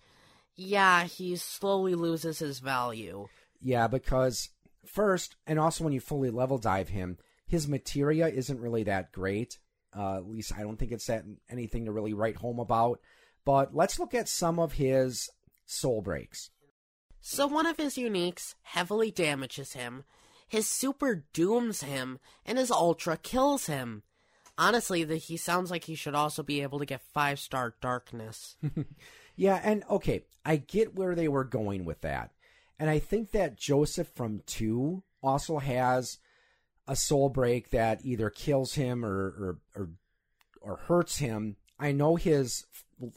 yeah, 0.55 1.05
he 1.05 1.37
slowly 1.37 1.95
loses 1.95 2.39
his 2.39 2.59
value. 2.59 3.29
Yeah, 3.61 3.87
because 3.87 4.51
first, 4.85 5.37
and 5.47 5.59
also 5.59 5.85
when 5.85 5.93
you 5.93 6.01
fully 6.01 6.31
level 6.31 6.59
dive 6.59 6.89
him, 6.89 7.19
his 7.47 7.69
materia 7.69 8.29
isn't 8.29 8.61
really 8.61 8.83
that 8.85 9.13
great. 9.13 9.59
Uh, 9.97 10.17
at 10.17 10.29
least 10.29 10.53
I 10.57 10.63
don't 10.63 10.77
think 10.77 10.93
it's 10.93 11.07
that 11.07 11.25
anything 11.49 11.87
to 11.87 11.93
really 11.93 12.13
write 12.13 12.37
home 12.37 12.59
about. 12.59 13.01
But 13.45 13.75
let's 13.75 13.99
look 13.99 14.15
at 14.15 14.29
some 14.29 14.59
of 14.59 14.73
his 14.73 15.31
soul 15.65 16.03
breaks. 16.03 16.51
So 17.21 17.47
one 17.47 17.67
of 17.67 17.77
his 17.77 17.95
uniques 17.95 18.55
heavily 18.63 19.11
damages 19.11 19.73
him, 19.73 20.05
his 20.47 20.69
super 20.69 21.25
dooms 21.33 21.83
him, 21.83 22.19
and 22.45 22.59
his 22.59 22.71
ultra 22.71 23.17
kills 23.17 23.67
him. 23.67 24.03
Honestly, 24.59 25.05
the, 25.05 25.17
he 25.17 25.37
sounds 25.37 25.71
like 25.71 25.85
he 25.85 25.95
should 25.95 26.15
also 26.15 26.43
be 26.43 26.63
able 26.63 26.79
to 26.79 26.87
get 26.87 27.03
five 27.13 27.39
star 27.39 27.75
darkness. 27.81 28.57
yeah, 29.37 29.61
and 29.63 29.85
okay, 29.91 30.25
I 30.45 30.57
get 30.57 30.95
where 30.95 31.15
they 31.15 31.29
were 31.29 31.45
going 31.45 31.85
with 31.85 32.01
that. 32.03 32.31
And 32.79 32.89
I 32.89 32.99
think 32.99 33.33
that 33.33 33.57
Josef 33.57 34.09
from 34.15 34.43
2 34.47 35.03
also 35.23 35.59
has 35.59 36.19
a 36.87 36.97
soul 36.97 37.29
break 37.29 37.71
that 37.71 38.05
either 38.05 38.31
kills 38.31 38.75
him 38.75 39.05
or 39.05 39.11
or 39.11 39.59
or, 39.75 39.89
or 40.61 40.77
hurts 40.77 41.19
him. 41.19 41.57
I 41.79 41.93
know 41.93 42.17
his 42.17 42.65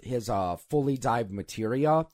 his 0.02 0.30
uh 0.30 0.58
fully 0.70 0.98
dive 0.98 1.32
materia 1.32 2.06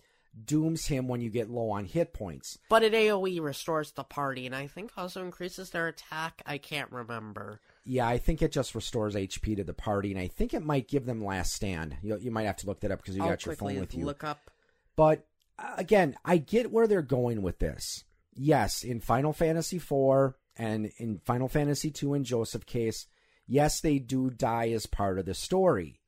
dooms 0.46 0.88
him 0.88 1.08
when 1.08 1.22
you 1.22 1.30
get 1.30 1.50
low 1.50 1.72
on 1.72 1.86
hit 1.86 2.14
points. 2.14 2.58
But 2.70 2.84
it 2.84 2.94
AoE 2.94 3.42
restores 3.42 3.92
the 3.92 4.04
party, 4.04 4.46
and 4.46 4.56
I 4.56 4.68
think 4.68 4.92
also 4.98 5.24
increases 5.24 5.70
their 5.70 5.88
attack. 5.88 6.42
I 6.46 6.58
can't 6.58 6.92
remember. 6.92 7.60
Yeah, 7.86 8.08
I 8.08 8.18
think 8.18 8.42
it 8.42 8.52
just 8.52 8.76
restores 8.76 9.16
HP 9.16 9.58
to 9.58 9.64
the 9.64 9.74
party, 9.74 10.12
and 10.12 10.20
I 10.20 10.28
think 10.28 10.54
it 10.54 10.64
might 10.64 10.88
give 10.88 11.06
them 11.06 11.24
last 11.24 11.54
stand. 11.54 11.98
You, 12.02 12.18
you 12.18 12.32
might 12.32 12.44
have 12.44 12.58
to 12.58 12.68
look 12.68 12.80
that 12.82 12.92
up 12.92 13.02
because 13.02 13.16
you 13.16 13.24
I'll 13.24 13.30
got 13.30 13.46
your 13.46 13.56
phone 13.56 13.80
with 13.80 13.96
you. 13.96 14.06
Look 14.06 14.24
up. 14.24 14.50
But 14.96 15.26
uh, 15.60 15.76
again, 15.78 16.16
I 16.26 16.38
get 16.38 16.72
where 16.72 16.88
they're 16.88 17.02
going 17.02 17.42
with 17.42 17.60
this. 17.60 18.04
Yes, 18.34 18.84
in 18.84 19.00
Final 19.00 19.34
Fantasy 19.34 19.78
IV 19.78 20.34
and 20.58 20.92
in 20.98 21.20
Final 21.26 21.48
Fantasy 21.48 21.94
II 22.02 22.14
in 22.14 22.24
Josef 22.24 22.66
case, 22.66 23.08
yes, 23.48 23.82
they 23.82 24.00
do 24.00 24.30
die 24.30 24.70
as 24.70 24.86
part 24.86 25.20
of 25.20 25.26
the 25.26 25.34
story 25.34 26.00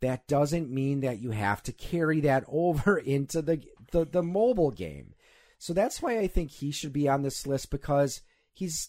that 0.00 0.26
doesn't 0.26 0.70
mean 0.70 1.00
that 1.00 1.20
you 1.20 1.30
have 1.30 1.62
to 1.64 1.72
carry 1.72 2.20
that 2.20 2.44
over 2.48 2.98
into 2.98 3.42
the, 3.42 3.62
the, 3.92 4.04
the 4.04 4.22
mobile 4.22 4.70
game. 4.70 5.14
So 5.58 5.74
that's 5.74 6.00
why 6.00 6.18
I 6.18 6.26
think 6.26 6.50
he 6.50 6.70
should 6.70 6.92
be 6.92 7.08
on 7.08 7.22
this 7.22 7.46
list 7.46 7.70
because 7.70 8.22
he's 8.54 8.88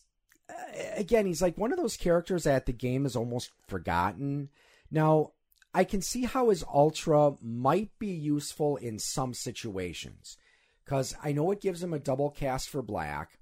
uh, 0.49 0.53
again 0.95 1.25
he's 1.25 1.41
like 1.41 1.57
one 1.57 1.73
of 1.73 1.77
those 1.77 1.97
characters 1.97 2.45
that 2.45 2.65
the 2.65 2.73
game 2.73 3.05
is 3.05 3.15
almost 3.15 3.51
forgotten. 3.67 4.49
Now 4.89 5.33
I 5.73 5.83
can 5.83 6.01
see 6.01 6.23
how 6.23 6.49
his 6.49 6.63
ultra 6.73 7.33
might 7.41 7.91
be 7.99 8.07
useful 8.07 8.77
in 8.77 8.99
some 8.99 9.33
situations 9.33 10.37
because 10.83 11.13
I 11.21 11.33
know 11.33 11.51
it 11.51 11.61
gives 11.61 11.83
him 11.83 11.93
a 11.93 11.99
double 11.99 12.29
cast 12.29 12.69
for 12.69 12.81
black, 12.81 13.39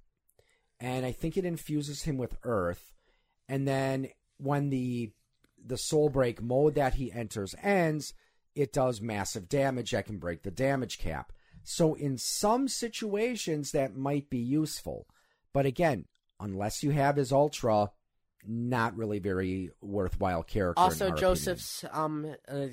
and 0.80 1.06
I 1.06 1.12
think 1.12 1.38
it 1.38 1.46
infuses 1.46 2.04
him 2.04 2.18
with 2.18 2.38
earth, 2.44 2.94
and 3.48 3.68
then 3.68 4.10
when 4.38 4.70
the 4.70 5.12
the 5.66 5.78
soul 5.78 6.10
break 6.10 6.42
mode 6.42 6.76
that 6.76 6.96
he 6.96 7.12
enters 7.12 7.56
ends, 7.62 8.14
it 8.56 8.74
does 8.74 9.02
massive 9.02 9.48
damage 9.48 9.92
that 9.92 10.06
can 10.06 10.18
break 10.18 10.44
the 10.44 10.52
damage 10.52 11.00
cap. 11.00 11.32
So 11.64 11.94
in 11.94 12.18
some 12.18 12.68
situations 12.68 13.72
that 13.72 13.96
might 13.96 14.30
be 14.30 14.40
useful. 14.40 15.08
But 15.54 15.66
again, 15.66 16.06
unless 16.40 16.84
you 16.84 16.92
have 16.92 17.16
his 17.16 17.32
ultra, 17.32 17.92
not 18.48 18.96
really 18.96 19.20
very 19.20 19.72
worthwhile 19.82 20.44
character. 20.44 20.82
Also, 20.82 21.12
Josef's 21.12 21.84
um 21.92 22.36
uh, 22.48 22.68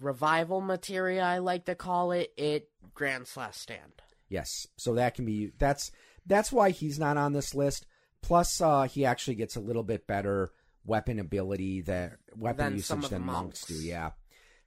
revival 0.00 0.60
materia, 0.60 1.22
I 1.22 1.38
like 1.38 1.66
to 1.66 1.74
call 1.74 2.12
it, 2.12 2.32
it 2.36 2.68
grants 2.94 3.36
last 3.36 3.60
stand. 3.60 4.02
Yes, 4.28 4.66
so 4.76 4.94
that 4.94 5.14
can 5.14 5.24
be 5.24 5.52
that's 5.58 5.92
that's 6.26 6.52
why 6.52 6.70
he's 6.70 6.98
not 6.98 7.16
on 7.16 7.32
this 7.32 7.54
list. 7.54 7.86
Plus, 8.22 8.60
uh, 8.60 8.84
he 8.84 9.04
actually 9.04 9.34
gets 9.34 9.56
a 9.56 9.60
little 9.60 9.82
bit 9.82 10.06
better 10.06 10.52
weapon 10.84 11.18
ability 11.18 11.82
that 11.82 12.18
weapon 12.36 12.64
than 12.64 12.74
usage 12.76 13.08
than 13.08 13.24
monks. 13.24 13.60
monks. 13.60 13.64
do. 13.66 13.74
Yeah, 13.74 14.10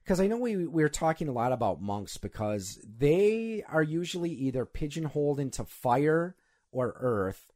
because 0.02 0.20
I 0.20 0.26
know 0.26 0.38
we 0.38 0.66
we 0.66 0.82
are 0.82 0.88
talking 0.88 1.28
a 1.28 1.32
lot 1.32 1.52
about 1.52 1.82
monks 1.82 2.16
because 2.16 2.78
they 2.84 3.64
are 3.68 3.82
usually 3.82 4.30
either 4.30 4.64
pigeonholed 4.64 5.40
into 5.40 5.64
fire 5.64 6.36
or 6.72 6.96
earth, 7.00 7.52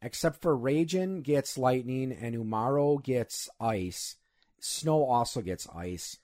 except 0.00 0.40
for 0.40 0.56
Raijin 0.56 1.22
gets 1.22 1.58
lightning 1.58 2.12
and 2.12 2.34
Umaro 2.34 3.02
gets 3.02 3.48
ice. 3.60 4.16
Snow 4.60 5.04
also 5.04 5.40
gets 5.40 5.68
ice. 5.74 6.18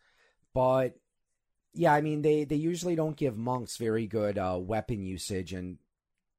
But 0.54 0.96
yeah, 1.74 1.92
I 1.92 2.00
mean 2.00 2.22
they 2.22 2.44
they 2.44 2.56
usually 2.56 2.96
don't 2.96 3.16
give 3.16 3.36
monks 3.36 3.76
very 3.76 4.06
good 4.06 4.38
uh, 4.38 4.58
weapon 4.60 5.02
usage, 5.02 5.52
and 5.52 5.78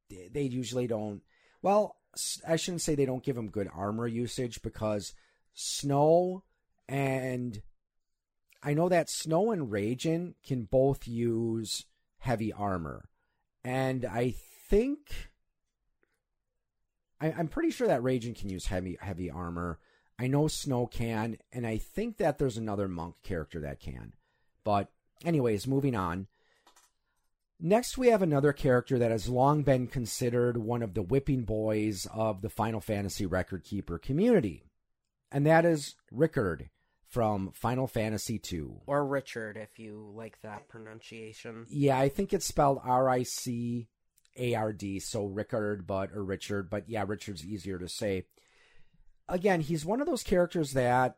they 0.09 0.41
usually 0.41 0.87
don't. 0.87 1.21
Well, 1.61 1.97
I 2.47 2.55
shouldn't 2.55 2.81
say 2.81 2.95
they 2.95 3.05
don't 3.05 3.23
give 3.23 3.35
them 3.35 3.49
good 3.49 3.69
armor 3.73 4.07
usage 4.07 4.61
because 4.61 5.13
Snow 5.53 6.43
and 6.87 7.61
I 8.61 8.73
know 8.73 8.89
that 8.89 9.09
Snow 9.09 9.51
and 9.51 9.71
Raijin 9.71 10.33
can 10.45 10.63
both 10.63 11.07
use 11.07 11.85
heavy 12.17 12.51
armor, 12.51 13.07
and 13.63 14.05
I 14.05 14.35
think 14.69 15.29
I, 17.21 17.27
am 17.27 17.47
pretty 17.47 17.71
sure 17.71 17.87
that 17.87 18.01
Raijin 18.01 18.37
can 18.37 18.49
use 18.49 18.65
heavy 18.65 18.97
heavy 18.99 19.29
armor. 19.29 19.79
I 20.17 20.27
know 20.27 20.47
Snow 20.47 20.87
can, 20.87 21.37
and 21.53 21.65
I 21.65 21.77
think 21.77 22.17
that 22.17 22.37
there's 22.37 22.57
another 22.57 22.87
monk 22.89 23.15
character 23.23 23.61
that 23.61 23.79
can. 23.79 24.13
But 24.65 24.89
anyways, 25.23 25.65
moving 25.65 25.95
on. 25.95 26.27
Next, 27.61 27.97
we 27.97 28.07
have 28.07 28.21
another 28.21 28.53
character 28.53 28.97
that 28.99 29.11
has 29.11 29.27
long 29.27 29.63
been 29.63 29.87
considered 29.87 30.57
one 30.57 30.81
of 30.81 30.93
the 30.93 31.01
whipping 31.01 31.43
boys 31.43 32.07
of 32.13 32.41
the 32.41 32.49
Final 32.49 32.79
Fantasy 32.79 33.25
record 33.25 33.63
keeper 33.63 33.97
community, 33.97 34.63
and 35.31 35.45
that 35.45 35.65
is 35.65 35.95
Ricard 36.13 36.69
from 37.07 37.51
Final 37.53 37.87
Fantasy 37.87 38.39
II. 38.51 38.67
Or 38.85 39.05
Richard, 39.05 39.57
if 39.57 39.79
you 39.79 40.11
like 40.15 40.41
that 40.41 40.69
pronunciation. 40.69 41.65
Yeah, 41.69 41.97
I 41.97 42.09
think 42.09 42.33
it's 42.33 42.45
spelled 42.45 42.79
R 42.83 43.09
I 43.09 43.23
C 43.23 43.87
A 44.37 44.55
R 44.55 44.71
D, 44.71 44.99
so 44.99 45.25
Rickard, 45.25 45.87
but 45.87 46.11
or 46.13 46.23
Richard, 46.23 46.69
but 46.69 46.87
yeah, 46.87 47.03
Richard's 47.07 47.45
easier 47.45 47.79
to 47.79 47.89
say. 47.89 48.25
Again, 49.27 49.61
he's 49.61 49.85
one 49.85 50.01
of 50.01 50.07
those 50.07 50.23
characters 50.23 50.73
that 50.73 51.17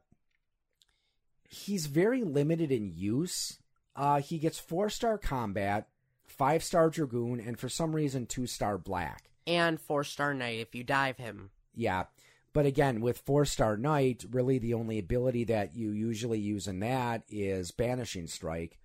he's 1.49 1.85
very 1.85 2.23
limited 2.23 2.71
in 2.71 2.91
use. 2.93 3.59
Uh, 3.95 4.21
he 4.21 4.39
gets 4.39 4.57
four 4.57 4.89
star 4.89 5.17
combat, 5.17 5.87
five 6.25 6.63
star 6.63 6.89
dragoon, 6.89 7.39
and 7.39 7.59
for 7.59 7.69
some 7.69 7.95
reason 7.95 8.25
two 8.25 8.47
star 8.47 8.77
black. 8.77 9.29
And 9.45 9.79
four 9.79 10.03
star 10.03 10.33
knight 10.33 10.59
if 10.59 10.73
you 10.73 10.83
dive 10.83 11.17
him. 11.17 11.51
Yeah. 11.75 12.05
But 12.53 12.65
again, 12.65 13.01
with 13.01 13.19
four 13.19 13.45
star 13.45 13.77
knight, 13.77 14.25
really 14.29 14.57
the 14.57 14.73
only 14.73 14.99
ability 14.99 15.45
that 15.45 15.75
you 15.75 15.91
usually 15.91 16.39
use 16.39 16.67
in 16.67 16.79
that 16.81 17.23
is 17.29 17.71
banishing 17.71 18.27
strike. 18.27 18.79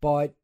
But 0.00 0.34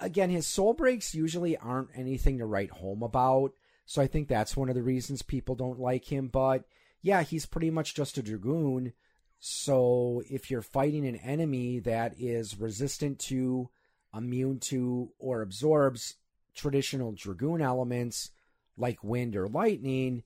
again, 0.00 0.30
his 0.30 0.46
soul 0.46 0.72
breaks 0.72 1.14
usually 1.14 1.56
aren't 1.56 1.90
anything 1.94 2.38
to 2.38 2.46
write 2.46 2.70
home 2.70 3.02
about. 3.02 3.52
So 3.84 4.00
I 4.00 4.06
think 4.06 4.28
that's 4.28 4.56
one 4.56 4.68
of 4.68 4.74
the 4.74 4.82
reasons 4.82 5.22
people 5.22 5.54
don't 5.54 5.80
like 5.80 6.04
him. 6.10 6.28
But 6.28 6.64
yeah, 7.02 7.22
he's 7.22 7.46
pretty 7.46 7.70
much 7.70 7.94
just 7.94 8.16
a 8.18 8.22
dragoon. 8.22 8.92
So 9.38 10.22
if 10.30 10.50
you're 10.50 10.62
fighting 10.62 11.06
an 11.06 11.16
enemy 11.16 11.80
that 11.80 12.14
is 12.18 12.58
resistant 12.58 13.18
to, 13.20 13.68
immune 14.14 14.60
to, 14.60 15.10
or 15.18 15.42
absorbs 15.42 16.16
traditional 16.54 17.12
dragoon 17.12 17.62
elements 17.62 18.30
like 18.76 19.02
wind 19.02 19.36
or 19.36 19.48
lightning, 19.48 20.22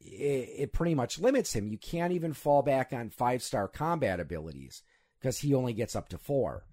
it, 0.00 0.50
it 0.58 0.72
pretty 0.72 0.94
much 0.94 1.18
limits 1.18 1.54
him. 1.54 1.68
You 1.68 1.78
can't 1.78 2.12
even 2.12 2.32
fall 2.32 2.62
back 2.62 2.92
on 2.92 3.10
five 3.10 3.42
star 3.42 3.68
combat 3.68 4.20
abilities 4.20 4.82
because 5.18 5.38
he 5.38 5.54
only 5.54 5.72
gets 5.72 5.96
up 5.96 6.08
to 6.10 6.18
four. 6.18 6.64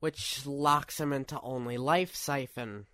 Which 0.00 0.44
locks 0.46 0.98
him 0.98 1.12
into 1.12 1.40
only 1.42 1.76
Life 1.76 2.14
Siphon. 2.14 2.86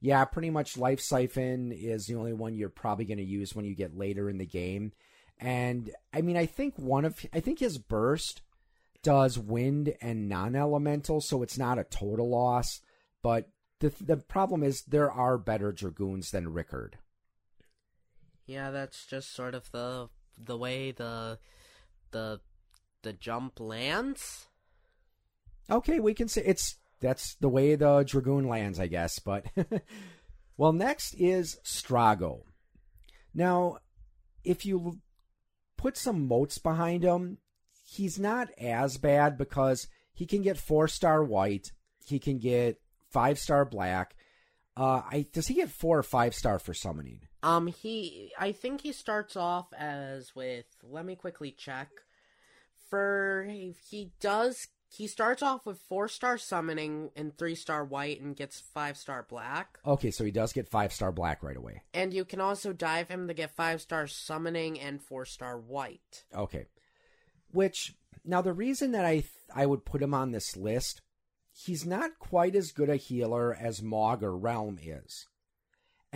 Yeah, 0.00 0.24
pretty 0.24 0.50
much 0.50 0.76
Life 0.76 1.00
Siphon 1.00 1.72
is 1.72 2.06
the 2.06 2.16
only 2.16 2.32
one 2.32 2.54
you're 2.54 2.68
probably 2.68 3.04
going 3.04 3.18
to 3.18 3.24
use 3.24 3.54
when 3.54 3.64
you 3.64 3.74
get 3.74 3.96
later 3.96 4.28
in 4.28 4.38
the 4.38 4.46
game. 4.46 4.92
And 5.38 5.90
I 6.12 6.22
mean, 6.22 6.36
I 6.36 6.46
think 6.46 6.74
one 6.76 7.04
of 7.04 7.24
I 7.32 7.40
think 7.40 7.58
his 7.58 7.78
burst 7.78 8.42
does 9.02 9.38
wind 9.38 9.94
and 10.00 10.28
non-elemental, 10.28 11.20
so 11.20 11.42
it's 11.42 11.58
not 11.58 11.78
a 11.78 11.84
total 11.84 12.30
loss. 12.30 12.80
But 13.22 13.48
the 13.80 13.92
the 14.00 14.16
problem 14.16 14.62
is 14.62 14.82
there 14.82 15.10
are 15.10 15.38
better 15.38 15.72
dragoons 15.72 16.30
than 16.30 16.52
Ricard. 16.52 16.94
Yeah, 18.46 18.70
that's 18.70 19.06
just 19.06 19.34
sort 19.34 19.54
of 19.54 19.70
the 19.72 20.08
the 20.38 20.56
way 20.56 20.92
the 20.92 21.38
the 22.12 22.40
the 23.02 23.12
jump 23.12 23.60
lands. 23.60 24.46
Okay, 25.70 25.98
we 25.98 26.14
can 26.14 26.28
say 26.28 26.42
it's 26.44 26.76
that's 27.00 27.34
the 27.36 27.48
way 27.48 27.74
the 27.74 28.04
dragoon 28.04 28.48
lands, 28.48 28.78
I 28.78 28.86
guess. 28.86 29.18
But 29.18 29.46
well, 30.56 30.72
next 30.72 31.14
is 31.14 31.58
Strago. 31.64 32.42
Now, 33.34 33.78
if 34.44 34.64
you 34.64 35.00
put 35.76 35.96
some 35.96 36.26
motes 36.26 36.58
behind 36.58 37.02
him, 37.02 37.38
he's 37.84 38.18
not 38.18 38.48
as 38.58 38.96
bad 38.96 39.36
because 39.36 39.88
he 40.14 40.24
can 40.24 40.42
get 40.42 40.56
four 40.56 40.88
star 40.88 41.22
white, 41.22 41.72
he 42.06 42.18
can 42.18 42.38
get 42.38 42.80
five 43.10 43.38
star 43.38 43.64
black. 43.64 44.14
Uh, 44.76 45.02
I 45.10 45.26
does 45.32 45.48
he 45.48 45.54
get 45.54 45.70
four 45.70 45.98
or 45.98 46.02
five 46.02 46.34
star 46.34 46.58
for 46.58 46.74
summoning? 46.74 47.20
Um, 47.46 47.68
he, 47.68 48.32
I 48.36 48.50
think 48.50 48.80
he 48.80 48.90
starts 48.90 49.36
off 49.36 49.72
as 49.72 50.34
with. 50.34 50.66
Let 50.82 51.04
me 51.04 51.14
quickly 51.14 51.52
check. 51.52 51.88
For 52.90 53.48
he 53.48 54.10
does, 54.20 54.66
he 54.88 55.06
starts 55.06 55.44
off 55.44 55.64
with 55.64 55.78
four 55.78 56.08
star 56.08 56.38
summoning 56.38 57.10
and 57.14 57.36
three 57.36 57.54
star 57.54 57.84
white, 57.84 58.20
and 58.20 58.34
gets 58.34 58.58
five 58.58 58.96
star 58.96 59.24
black. 59.28 59.78
Okay, 59.86 60.10
so 60.10 60.24
he 60.24 60.32
does 60.32 60.52
get 60.52 60.68
five 60.68 60.92
star 60.92 61.12
black 61.12 61.44
right 61.44 61.56
away. 61.56 61.82
And 61.94 62.12
you 62.12 62.24
can 62.24 62.40
also 62.40 62.72
dive 62.72 63.08
him 63.08 63.28
to 63.28 63.34
get 63.34 63.54
five 63.54 63.80
star 63.80 64.08
summoning 64.08 64.80
and 64.80 65.00
four 65.00 65.24
star 65.24 65.56
white. 65.56 66.24
Okay, 66.34 66.66
which 67.52 67.94
now 68.24 68.42
the 68.42 68.52
reason 68.52 68.90
that 68.90 69.04
I 69.04 69.22
I 69.54 69.66
would 69.66 69.84
put 69.84 70.02
him 70.02 70.14
on 70.14 70.32
this 70.32 70.56
list, 70.56 71.00
he's 71.52 71.86
not 71.86 72.18
quite 72.18 72.56
as 72.56 72.72
good 72.72 72.90
a 72.90 72.96
healer 72.96 73.54
as 73.54 73.82
Mog 73.82 74.24
or 74.24 74.36
Relm 74.36 74.80
is. 74.82 75.26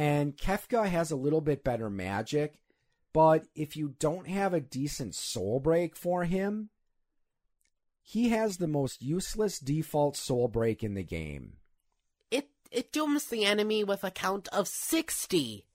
And 0.01 0.35
Kefka 0.35 0.87
has 0.87 1.11
a 1.11 1.17
little 1.17 1.43
bit 1.43 1.63
better 1.63 1.91
magic, 1.91 2.59
but 3.13 3.45
if 3.55 3.77
you 3.77 3.97
don't 3.99 4.27
have 4.27 4.55
a 4.55 4.61
decent 4.61 5.15
soul 5.15 5.61
break 5.61 5.95
for 5.95 6.25
him, 6.25 6.71
he 8.01 8.31
has 8.31 8.57
the 8.57 8.67
most 8.67 9.03
useless 9.03 9.59
default 9.59 10.17
soul 10.17 10.49
break 10.49 10.83
in 10.83 10.95
the 10.95 11.03
game. 11.03 11.59
It 12.31 12.49
it 12.71 12.93
dooms 12.93 13.27
the 13.27 13.45
enemy 13.45 13.85
with 13.85 14.03
a 14.03 14.11
count 14.11 14.49
of 14.55 14.69
60, 14.69 15.67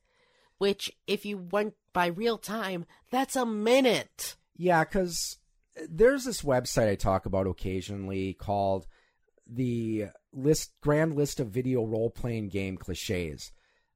which 0.57 0.91
if 1.05 1.23
you 1.23 1.37
went 1.37 1.75
by 1.93 2.07
real 2.07 2.39
time, 2.39 2.87
that's 3.11 3.35
a 3.35 3.45
minute. 3.45 4.37
Yeah, 4.57 4.85
cuz 4.85 5.37
there's 5.87 6.25
this 6.25 6.41
website 6.41 6.89
I 6.89 6.95
talk 6.95 7.27
about 7.27 7.45
occasionally 7.45 8.33
called 8.33 8.87
the 9.45 10.05
list 10.33 10.71
grand 10.81 11.13
list 11.13 11.39
of 11.39 11.51
video 11.51 11.85
role 11.85 12.09
playing 12.09 12.49
game 12.49 12.75
cliches 12.75 13.51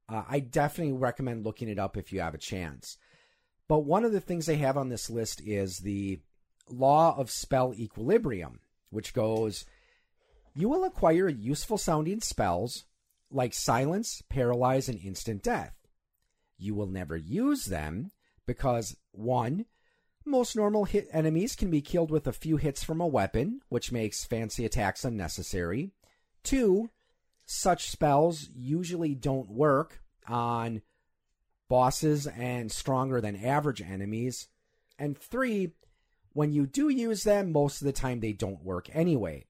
uh, 0.10 0.24
I 0.28 0.40
definitely 0.40 0.94
recommend 0.94 1.46
looking 1.46 1.70
it 1.70 1.80
up 1.80 1.98
if 1.98 2.12
you 2.12 2.22
have 2.22 2.34
a 2.34 2.40
chance. 2.40 2.98
But 3.68 3.80
one 3.80 4.04
of 4.04 4.12
the 4.12 4.20
things 4.20 4.46
they 4.46 4.58
have 4.58 4.78
on 4.78 4.90
this 4.90 5.10
list 5.10 5.42
is 5.46 5.80
the 5.80 6.20
law 6.68 7.16
of 7.18 7.30
spell 7.30 7.74
equilibrium, 7.76 8.60
which 8.90 9.14
goes 9.14 9.66
you 10.56 10.68
will 10.68 10.84
acquire 10.84 11.30
useful 11.30 11.78
sounding 11.78 12.22
spells 12.22 12.86
like 13.32 13.54
silence, 13.54 14.24
paralyze, 14.30 14.90
and 14.90 15.00
instant 15.00 15.44
death. 15.44 15.76
You 16.58 16.74
will 16.74 16.88
never 16.88 17.16
use 17.16 17.66
them 17.66 18.12
because, 18.46 18.98
one, 19.12 19.66
most 20.26 20.56
normal 20.56 20.86
hit 20.86 21.08
enemies 21.14 21.56
can 21.56 21.70
be 21.70 21.82
killed 21.82 22.12
with 22.12 22.28
a 22.28 22.34
few 22.34 22.58
hits 22.58 22.84
from 22.84 23.00
a 23.00 23.08
weapon, 23.08 23.62
which 23.70 23.92
makes 23.92 24.26
fancy 24.26 24.66
attacks 24.66 25.06
unnecessary. 25.06 25.92
Two, 26.44 26.90
such 27.52 27.90
spells 27.90 28.48
usually 28.54 29.16
don't 29.16 29.50
work 29.50 30.04
on 30.28 30.84
bosses 31.68 32.28
and 32.28 32.72
stronger 32.72 33.20
than 33.20 33.44
average 33.44 33.82
enemies. 33.82 34.48
And 35.00 35.18
three, 35.18 35.72
when 36.34 36.52
you 36.52 36.68
do 36.68 36.90
use 36.90 37.24
them, 37.24 37.52
most 37.52 37.82
of 37.82 37.88
the 37.88 37.92
time 37.92 38.20
they 38.20 38.34
don't 38.34 38.64
work 38.64 38.88
anyway. 38.94 39.48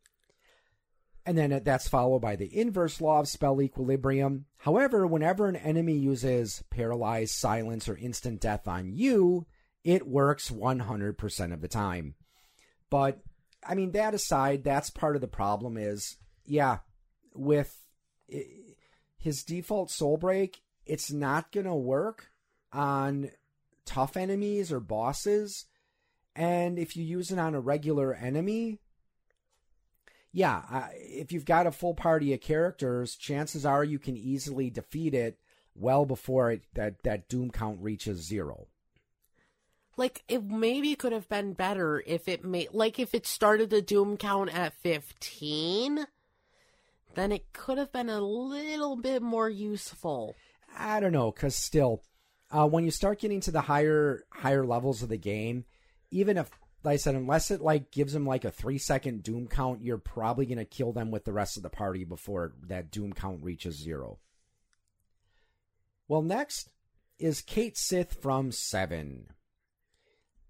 And 1.26 1.38
then 1.38 1.62
that's 1.66 1.90
followed 1.90 2.22
by 2.22 2.38
the 2.38 2.58
inverse 2.58 3.02
law 3.02 3.20
of 3.20 3.28
spell 3.28 3.62
equilibrium. 3.62 4.46
However, 4.60 5.06
whenever 5.06 5.50
an 5.50 5.58
enemy 5.58 5.98
uses 5.98 6.64
paralyze, 6.70 7.34
silence, 7.34 7.90
or 7.90 7.98
instant 7.98 8.40
death 8.40 8.66
on 8.66 8.94
you, 8.94 9.46
it 9.84 10.08
works 10.08 10.50
100% 10.50 11.54
of 11.54 11.60
the 11.60 11.68
time. 11.68 12.16
But, 12.90 13.20
I 13.62 13.76
mean, 13.76 13.92
that 13.92 14.14
aside, 14.14 14.64
that's 14.64 14.90
part 14.90 15.16
of 15.16 15.22
the 15.22 15.28
problem 15.28 15.76
is, 15.76 16.16
yeah, 16.46 16.78
with 17.36 17.76
his 19.18 19.44
default 19.44 19.92
soul 19.92 20.18
break, 20.18 20.62
it's 20.86 21.12
not 21.12 21.52
going 21.52 21.66
to 21.66 21.76
work 21.76 22.32
on 22.72 23.30
tough 23.86 24.16
enemies 24.18 24.72
or 24.72 24.80
bosses. 24.80 25.66
And 26.36 26.80
if 26.80 26.96
you 26.96 27.04
use 27.04 27.32
it 27.32 27.40
on 27.40 27.56
a 27.56 27.60
regular 27.60 28.14
enemy, 28.14 28.80
yeah, 30.32 30.90
if 30.94 31.32
you've 31.32 31.46
got 31.46 31.68
a 31.68 31.72
full 31.72 31.96
party 31.96 32.34
of 32.34 32.42
characters, 32.42 33.16
chances 33.16 33.66
are 33.66 33.84
you 33.84 34.00
can 34.00 34.16
easily 34.16 34.70
defeat 34.70 35.14
it 35.14 35.40
well 35.76 36.06
before 36.06 36.52
it, 36.52 36.64
that 36.76 37.04
that 37.04 37.28
doom 37.28 37.50
count 37.50 37.80
reaches 37.82 38.20
zero. 38.20 38.68
Like 39.98 40.24
it 40.30 40.46
maybe 40.46 40.96
could 40.96 41.12
have 41.12 41.28
been 41.28 41.54
better 41.54 42.02
if 42.06 42.28
it 42.28 42.46
made 42.46 42.70
like 42.74 43.00
if 43.00 43.14
it 43.14 43.26
started 43.26 43.70
the 43.70 43.82
doom 43.82 44.16
count 44.16 44.54
at 44.54 44.74
15 44.76 46.06
then 47.16 47.32
it 47.32 47.52
could 47.54 47.78
have 47.78 47.92
been 47.92 48.10
a 48.10 48.22
little 48.22 48.96
bit 48.96 49.22
more 49.22 49.50
useful. 49.50 50.36
I 50.78 51.00
don't 51.00 51.12
know 51.12 51.32
cuz 51.32 51.56
still 51.56 52.04
uh, 52.52 52.68
when 52.68 52.84
you 52.84 52.92
start 52.92 53.20
getting 53.20 53.42
to 53.42 53.52
the 53.52 53.62
higher 53.62 54.24
higher 54.32 54.66
levels 54.66 55.04
of 55.04 55.10
the 55.10 55.18
game, 55.18 55.66
even 56.12 56.38
if 56.38 56.50
like 56.84 56.94
I 56.94 56.98
said, 56.98 57.16
unless 57.16 57.52
it 57.52 57.62
like 57.62 57.92
gives 57.92 58.14
them 58.14 58.26
like 58.26 58.46
a 58.46 58.52
three 58.52 58.78
second 58.78 59.24
doom 59.24 59.48
count, 59.48 59.84
you're 59.84 59.98
probably 59.98 60.46
gonna 60.46 60.66
kill 60.66 60.92
them 60.94 61.12
with 61.12 61.26
the 61.26 61.34
rest 61.34 61.58
of 61.58 61.64
the 61.64 61.70
party 61.70 62.04
before 62.04 62.54
that 62.68 62.92
doom 62.92 63.14
count 63.14 63.44
reaches 63.44 63.76
zero. 63.76 64.20
Well, 66.08 66.22
next 66.22 66.70
is 67.20 67.42
Cait 67.42 67.78
Sith 67.78 68.22
from 68.22 68.52
Seven. 68.52 69.28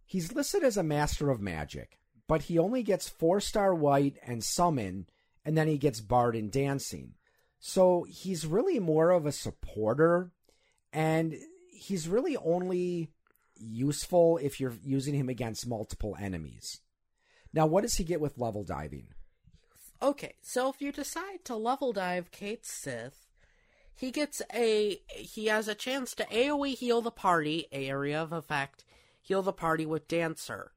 He's 0.06 0.34
listed 0.34 0.64
as 0.64 0.78
a 0.78 0.84
master 0.84 1.30
of 1.30 1.42
magic, 1.42 2.00
but 2.28 2.44
he 2.44 2.58
only 2.58 2.84
gets 2.84 3.10
four 3.10 3.42
star 3.42 3.76
white 3.76 4.18
and 4.24 4.44
summon, 4.44 5.08
and 5.46 5.58
then 5.58 5.68
he 5.68 5.78
gets 5.78 6.02
barred 6.02 6.36
in 6.36 6.50
dancing. 6.50 7.14
So 7.60 8.06
he's 8.08 8.46
really 8.46 8.80
more 8.80 9.12
of 9.12 9.26
a 9.26 9.32
supporter, 9.32 10.32
and 10.94 11.36
he's 11.72 12.08
really 12.08 12.38
only 12.38 13.12
useful 13.56 14.38
if 14.42 14.60
you're 14.60 14.78
using 14.84 15.14
him 15.14 15.30
against 15.30 15.68
multiple 15.68 16.16
enemies. 16.20 16.80
Now, 17.54 17.66
what 17.66 17.82
does 17.82 17.96
he 17.96 18.04
get 18.04 18.22
with 18.22 18.38
level 18.38 18.64
diving? 18.64 19.08
Okay, 20.02 20.36
so 20.42 20.70
if 20.70 20.82
you 20.82 20.92
decide 20.92 21.44
to 21.46 21.58
level 21.58 21.92
dive 21.92 22.32
Cait 22.32 22.66
Sith, 22.66 23.28
he 23.94 24.12
gets 24.12 24.42
a 24.54 25.02
he 25.10 25.48
has 25.48 25.68
a 25.68 25.76
chance 25.76 26.16
to 26.16 26.26
AoE 26.26 26.78
heal 26.78 27.02
the 27.02 27.12
party, 27.12 27.68
area 27.72 28.22
of 28.22 28.32
effect, 28.32 28.86
heal 29.22 29.42
the 29.42 29.52
party 29.52 29.86
with 29.86 30.08
Dancer. 30.08 30.72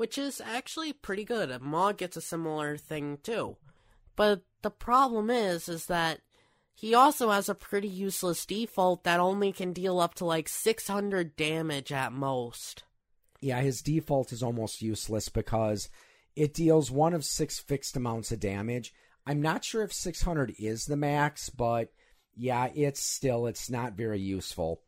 Which 0.00 0.16
is 0.16 0.40
actually 0.40 0.94
pretty 0.94 1.26
good. 1.26 1.60
Maw 1.60 1.92
gets 1.92 2.16
a 2.16 2.22
similar 2.22 2.78
thing 2.78 3.18
too. 3.22 3.58
But 4.16 4.44
the 4.62 4.70
problem 4.70 5.28
is 5.28 5.68
is 5.68 5.84
that 5.88 6.20
he 6.74 6.94
also 6.94 7.28
has 7.28 7.50
a 7.50 7.54
pretty 7.54 7.86
useless 7.86 8.46
default 8.46 9.04
that 9.04 9.20
only 9.20 9.52
can 9.52 9.74
deal 9.74 10.00
up 10.00 10.14
to 10.14 10.24
like 10.24 10.48
600 10.48 11.36
damage 11.36 11.92
at 11.92 12.14
most. 12.14 12.84
Yeah, 13.42 13.60
his 13.60 13.82
default 13.82 14.32
is 14.32 14.42
almost 14.42 14.80
useless 14.80 15.28
because 15.28 15.90
it 16.34 16.54
deals 16.54 16.90
one 16.90 17.12
of 17.12 17.22
six 17.22 17.58
fixed 17.58 17.94
amounts 17.94 18.32
of 18.32 18.40
damage. 18.40 18.94
I'm 19.26 19.42
not 19.42 19.66
sure 19.66 19.82
if 19.82 19.92
600 19.92 20.54
is 20.58 20.86
the 20.86 20.96
max, 20.96 21.50
but 21.50 21.92
yeah, 22.34 22.70
it's 22.74 23.02
still 23.02 23.46
it's 23.46 23.68
not 23.68 23.98
very 23.98 24.18
useful. 24.18 24.80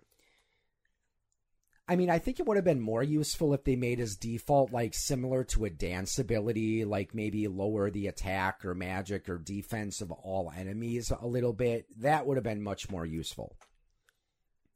I 1.93 1.97
mean, 1.97 2.09
I 2.09 2.19
think 2.19 2.41
it 2.41 2.47
would 2.47 2.57
have 2.57 2.65
been 2.65 2.81
more 2.81 3.03
useful 3.03 3.53
if 3.53 3.65
they 3.65 3.77
made 3.77 3.99
his 3.99 4.17
default 4.17 4.73
like 4.73 4.95
similar 4.95 5.45
to 5.45 5.67
a 5.67 5.71
dance 5.71 6.19
ability, 6.19 6.87
like 6.87 7.15
maybe 7.15 7.47
lower 7.49 7.91
the 7.91 8.07
attack 8.07 8.65
or 8.65 8.75
magic 8.75 9.29
or 9.29 9.37
defense 9.37 10.01
of 10.01 10.11
all 10.11 10.51
enemies 10.57 11.13
a 11.21 11.27
little 11.27 11.53
bit. 11.53 11.85
That 12.01 12.27
would 12.27 12.39
have 12.39 12.45
been 12.45 12.63
much 12.63 12.89
more 12.89 13.05
useful. 13.05 13.59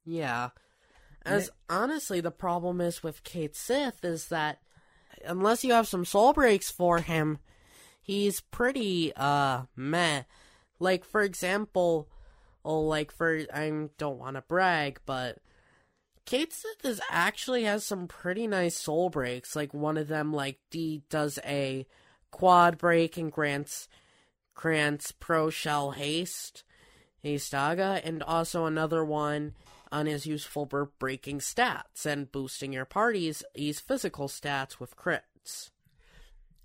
Yeah. 0.04 0.50
As 1.24 1.48
it, 1.48 1.54
honestly, 1.70 2.20
the 2.20 2.30
problem 2.30 2.82
is 2.82 3.02
with 3.02 3.24
Cait 3.24 3.56
Sith 3.56 4.04
is 4.04 4.28
that 4.28 4.58
unless 5.24 5.64
you 5.64 5.72
have 5.72 5.88
some 5.88 6.04
soul 6.04 6.34
breaks 6.34 6.70
for 6.70 6.98
him, 6.98 7.38
he's 8.02 8.42
pretty 8.42 9.14
uh 9.16 9.62
meh. 9.74 10.24
Like 10.78 11.02
for 11.02 11.22
example, 11.22 12.10
oh, 12.62 12.82
like 12.82 13.10
for 13.10 13.40
I 13.54 13.88
don't 13.96 14.18
want 14.18 14.36
to 14.36 14.42
brag, 14.42 15.00
but 15.06 15.38
Cait 16.26 16.52
Sith 16.52 16.84
is 16.84 17.00
actually 17.08 17.62
has 17.64 17.84
some 17.84 18.08
pretty 18.08 18.48
nice 18.48 18.76
soul 18.76 19.08
breaks. 19.10 19.54
Like 19.54 19.72
one 19.72 19.96
of 19.96 20.08
them, 20.08 20.32
like 20.32 20.58
D 20.70 21.04
does 21.08 21.38
a 21.44 21.86
quad 22.32 22.76
break 22.76 23.16
and 23.16 23.32
grants 23.32 23.88
grants 24.54 25.12
pro 25.12 25.50
shell 25.50 25.92
haste, 25.92 26.64
hastaga, 27.24 28.00
and 28.04 28.22
also 28.22 28.66
another 28.66 29.04
one 29.04 29.54
on 29.92 30.06
his 30.06 30.26
useful 30.26 30.66
for 30.66 30.86
breaking 30.98 31.38
stats 31.38 32.04
and 32.04 32.32
boosting 32.32 32.72
your 32.72 32.84
party's 32.84 33.44
his 33.54 33.78
physical 33.78 34.26
stats 34.26 34.80
with 34.80 34.96
crits. 34.96 35.70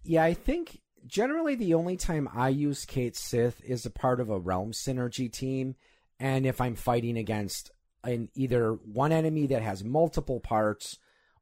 Yeah, 0.03 0.23
I 0.23 0.33
think 0.33 0.81
generally 1.05 1.53
the 1.53 1.75
only 1.75 1.97
time 1.97 2.27
I 2.33 2.49
use 2.49 2.85
Cait 2.85 3.15
Sith 3.15 3.61
is 3.63 3.85
a 3.85 3.91
part 3.91 4.19
of 4.19 4.31
a 4.31 4.39
realm 4.39 4.71
synergy 4.71 5.31
team, 5.31 5.75
and 6.19 6.47
if 6.47 6.59
I'm 6.59 6.75
fighting 6.75 7.17
against 7.17 7.69
in 8.05 8.29
either 8.35 8.73
one 8.73 9.11
enemy 9.11 9.47
that 9.47 9.61
has 9.61 9.83
multiple 9.83 10.39
parts 10.39 10.97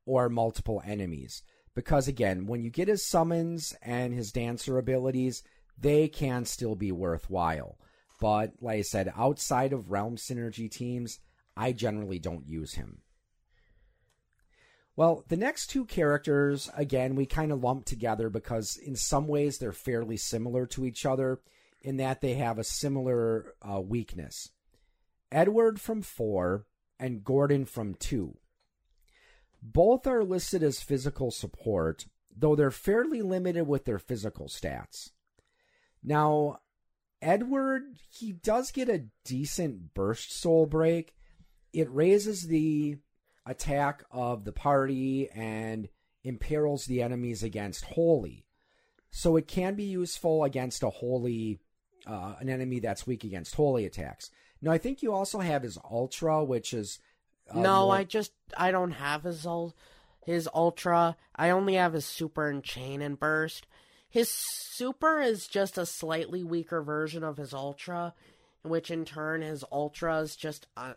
or 0.06 0.30
multiple 0.30 0.82
enemies. 0.86 1.44
Because 1.76 2.08
again, 2.08 2.46
when 2.46 2.62
you 2.62 2.70
get 2.70 2.88
his 2.88 3.06
summons 3.06 3.76
and 3.82 4.14
his 4.14 4.32
dancer 4.32 4.78
abilities, 4.78 5.44
they 5.78 6.08
can 6.08 6.46
still 6.46 6.76
be 6.76 6.92
worthwhile. 6.92 7.78
But 8.20 8.54
like 8.60 8.80
I 8.80 8.82
said, 8.82 9.14
outside 9.16 9.72
of 9.72 9.92
realm 9.92 10.18
synergy 10.18 10.70
teams, 10.70 11.20
I 11.56 11.72
generally 11.72 12.20
don't 12.20 12.48
use 12.48 12.74
him. 12.74 13.02
Well, 14.96 15.24
the 15.30 15.38
next 15.38 15.68
two 15.68 15.86
characters, 15.86 16.70
again, 16.76 17.16
we 17.16 17.26
kind 17.26 17.54
of 17.54 17.64
lump 17.64 17.86
together 17.86 18.30
because 18.30 18.76
in 18.76 18.98
some 18.98 19.28
ways 19.28 19.58
they're 19.58 19.72
fairly 19.72 20.18
similar 20.18 20.66
to 20.68 20.86
each 20.86 21.06
other 21.06 21.40
in 21.82 21.98
that 21.98 22.20
they 22.20 22.34
have 22.34 22.60
a 22.60 22.66
similar 22.66 23.54
uh, 23.62 23.80
weakness. 23.80 24.50
Edward 25.32 25.80
from 25.80 26.02
4 26.02 26.66
and 27.00 27.24
Gordon 27.24 27.66
from 27.66 27.94
2. 27.96 28.38
Both 29.62 30.08
are 30.08 30.24
listed 30.24 30.64
as 30.64 30.82
physical 30.82 31.32
support, 31.32 32.06
though 32.36 32.56
they're 32.56 32.72
fairly 32.72 33.22
limited 33.22 33.68
with 33.68 33.86
their 33.86 34.00
physical 34.00 34.48
stats. 34.48 35.12
Now, 36.04 36.60
Edward, 37.22 37.98
he 38.10 38.32
does 38.32 38.72
get 38.72 38.90
a 38.90 39.06
decent 39.26 39.94
burst 39.94 40.32
soul 40.32 40.66
break. 40.66 41.14
It 41.74 41.92
raises 41.92 42.48
the 42.48 42.98
attack 43.46 44.04
of 44.12 44.46
the 44.46 44.54
party 44.54 45.30
and 45.30 45.90
imperils 46.24 46.86
the 46.86 47.02
enemies 47.02 47.44
against 47.44 47.86
holy. 47.86 48.46
So 49.12 49.36
it 49.36 49.48
can 49.48 49.76
be 49.76 49.84
useful 49.84 50.44
against 50.44 50.84
a 50.84 50.90
holy, 50.90 51.60
uh, 52.06 52.36
an 52.40 52.48
enemy 52.48 52.80
that's 52.80 53.08
weak 53.08 53.24
against 53.24 53.56
holy 53.56 53.86
attacks. 53.86 54.30
No, 54.62 54.72
I 54.72 54.78
think 54.78 55.02
you 55.02 55.14
also 55.14 55.40
have 55.40 55.64
his 55.64 55.78
Ultra, 55.90 56.44
which 56.44 56.74
is. 56.74 57.00
Uh, 57.50 57.62
no, 57.62 57.86
more... 57.86 57.96
I 57.96 58.04
just 58.04 58.32
I 58.58 58.72
don't 58.72 58.92
have 58.92 59.24
his 59.24 59.48
his 60.26 60.50
Ultra. 60.54 61.16
I 61.36 61.50
only 61.50 61.76
have 61.76 61.94
his 61.94 62.06
Super 62.06 62.50
and 62.50 62.64
Chain 62.64 63.02
and 63.02 63.20
Burst. 63.20 63.66
His 64.10 64.30
Super 64.30 65.22
is 65.22 65.48
just 65.48 65.78
a 65.78 65.86
slightly 65.86 66.44
weaker 66.44 66.82
version 66.82 67.24
of 67.24 67.38
his 67.38 67.54
Ultra, 67.54 68.14
which 68.64 68.92
in 68.92 69.06
turn 69.06 69.42
his 69.42 69.64
Ultra 69.72 70.20
is 70.20 70.36
just. 70.36 70.68
Uh, 70.76 70.94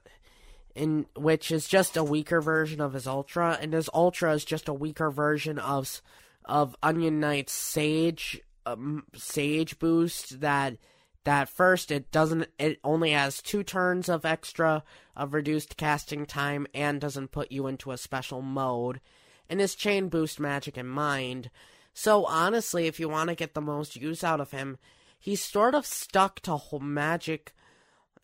in 0.74 1.04
which 1.16 1.50
is 1.50 1.68
just 1.68 1.98
a 1.98 2.04
weaker 2.04 2.40
version 2.40 2.80
of 2.80 2.94
his 2.94 3.06
Ultra, 3.06 3.58
and 3.60 3.74
his 3.74 3.90
Ultra 3.92 4.32
is 4.32 4.42
just 4.42 4.68
a 4.68 4.74
weaker 4.74 5.10
version 5.10 5.58
of 5.58 6.00
of 6.46 6.74
Onion 6.82 7.20
Knight's 7.20 7.52
Sage 7.52 8.40
um, 8.66 9.04
Sage 9.14 9.78
boost 9.78 10.40
that 10.40 10.76
that 11.24 11.48
first 11.48 11.90
it 11.90 12.10
doesn't 12.10 12.48
it 12.58 12.78
only 12.82 13.10
has 13.12 13.40
two 13.40 13.62
turns 13.62 14.08
of 14.08 14.24
extra 14.24 14.82
of 15.16 15.34
reduced 15.34 15.76
casting 15.76 16.26
time 16.26 16.66
and 16.74 17.00
doesn't 17.00 17.32
put 17.32 17.52
you 17.52 17.66
into 17.66 17.92
a 17.92 17.98
special 17.98 18.42
mode 18.42 19.00
and 19.48 19.60
his 19.60 19.74
chain 19.74 20.08
boost 20.08 20.40
magic 20.40 20.76
and 20.76 20.90
mind. 20.90 21.50
So 21.94 22.24
honestly 22.24 22.86
if 22.86 22.98
you 22.98 23.08
want 23.08 23.28
to 23.28 23.36
get 23.36 23.54
the 23.54 23.60
most 23.60 23.96
use 23.96 24.24
out 24.24 24.40
of 24.40 24.50
him 24.50 24.78
he's 25.18 25.42
sort 25.42 25.74
of 25.74 25.86
stuck 25.86 26.40
to 26.40 26.58
magic 26.80 27.52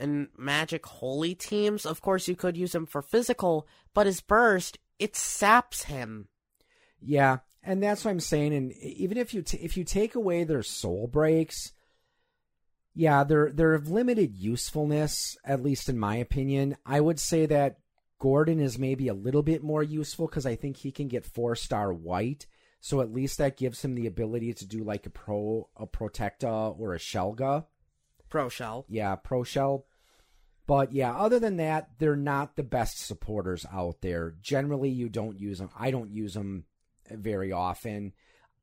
and 0.01 0.29
magic 0.37 0.87
holy 0.87 1.35
teams. 1.35 1.87
Of 1.87 2.01
course 2.01 2.29
you 2.29 2.37
could 2.37 2.57
use 2.57 2.75
him 2.75 2.87
for 2.87 3.03
physical 3.03 3.69
but 3.95 4.07
his 4.07 4.21
burst 4.21 4.79
it 4.99 5.15
saps 5.15 5.85
him. 5.85 6.29
Yeah. 7.01 7.39
And 7.63 7.83
that's 7.83 8.05
what 8.05 8.11
i'm 8.11 8.21
saying. 8.21 8.55
And 8.55 8.73
even 8.73 9.19
if 9.19 9.33
you 9.33 9.43
t- 9.43 9.59
if 9.59 9.77
you 9.77 9.85
take 9.85 10.17
away 10.17 10.43
their 10.43 10.65
soul 10.65 11.07
breaks 11.07 11.73
yeah, 12.99 13.23
they're 13.23 13.53
they're 13.53 13.75
of 13.75 13.89
limited 13.89 14.35
usefulness, 14.35 15.37
at 15.45 15.63
least 15.63 15.89
in 15.89 15.97
my 15.97 16.17
opinion. 16.17 16.77
I 16.85 17.01
would 17.01 17.21
say 17.21 17.47
that 17.47 17.79
Gordon 18.19 18.59
is 18.59 18.77
maybe 18.77 19.07
a 19.07 19.15
little 19.15 19.45
bit 19.45 19.63
more 19.63 19.85
useful 19.85 20.27
because 20.27 20.45
I 20.45 20.57
think 20.57 20.77
he 20.77 20.91
can 20.91 21.07
get 21.07 21.25
four 21.25 21.55
star 21.55 21.93
white. 21.93 22.49
So 22.81 23.01
at 23.01 23.13
least 23.13 23.39
that 23.39 23.57
gives 23.57 23.85
him 23.85 23.95
the 23.95 24.09
ability 24.09 24.53
to 24.55 24.67
do 24.67 24.83
like 24.83 25.07
a 25.07 25.11
pro 25.11 25.69
a 25.77 25.87
protecta 25.87 26.77
or 26.77 26.93
a 26.93 26.99
shelga. 26.99 27.67
Pro 28.29 28.49
shell. 28.49 28.85
Yeah, 28.89 29.15
pro 29.15 29.45
shell. 29.45 29.87
But 30.67 30.93
yeah, 30.93 31.15
other 31.15 31.39
than 31.39 31.59
that, 31.59 31.91
they're 32.01 32.17
not 32.17 32.57
the 32.57 32.65
best 32.65 32.99
supporters 32.99 33.65
out 33.73 34.01
there. 34.01 34.35
Generally, 34.43 34.91
you 34.91 35.09
don't 35.09 35.39
use 35.39 35.61
them. 35.61 35.71
I 35.79 35.93
don't 35.93 36.11
use 36.11 36.35
them 36.35 36.65
very 37.09 37.53
often. 37.53 38.13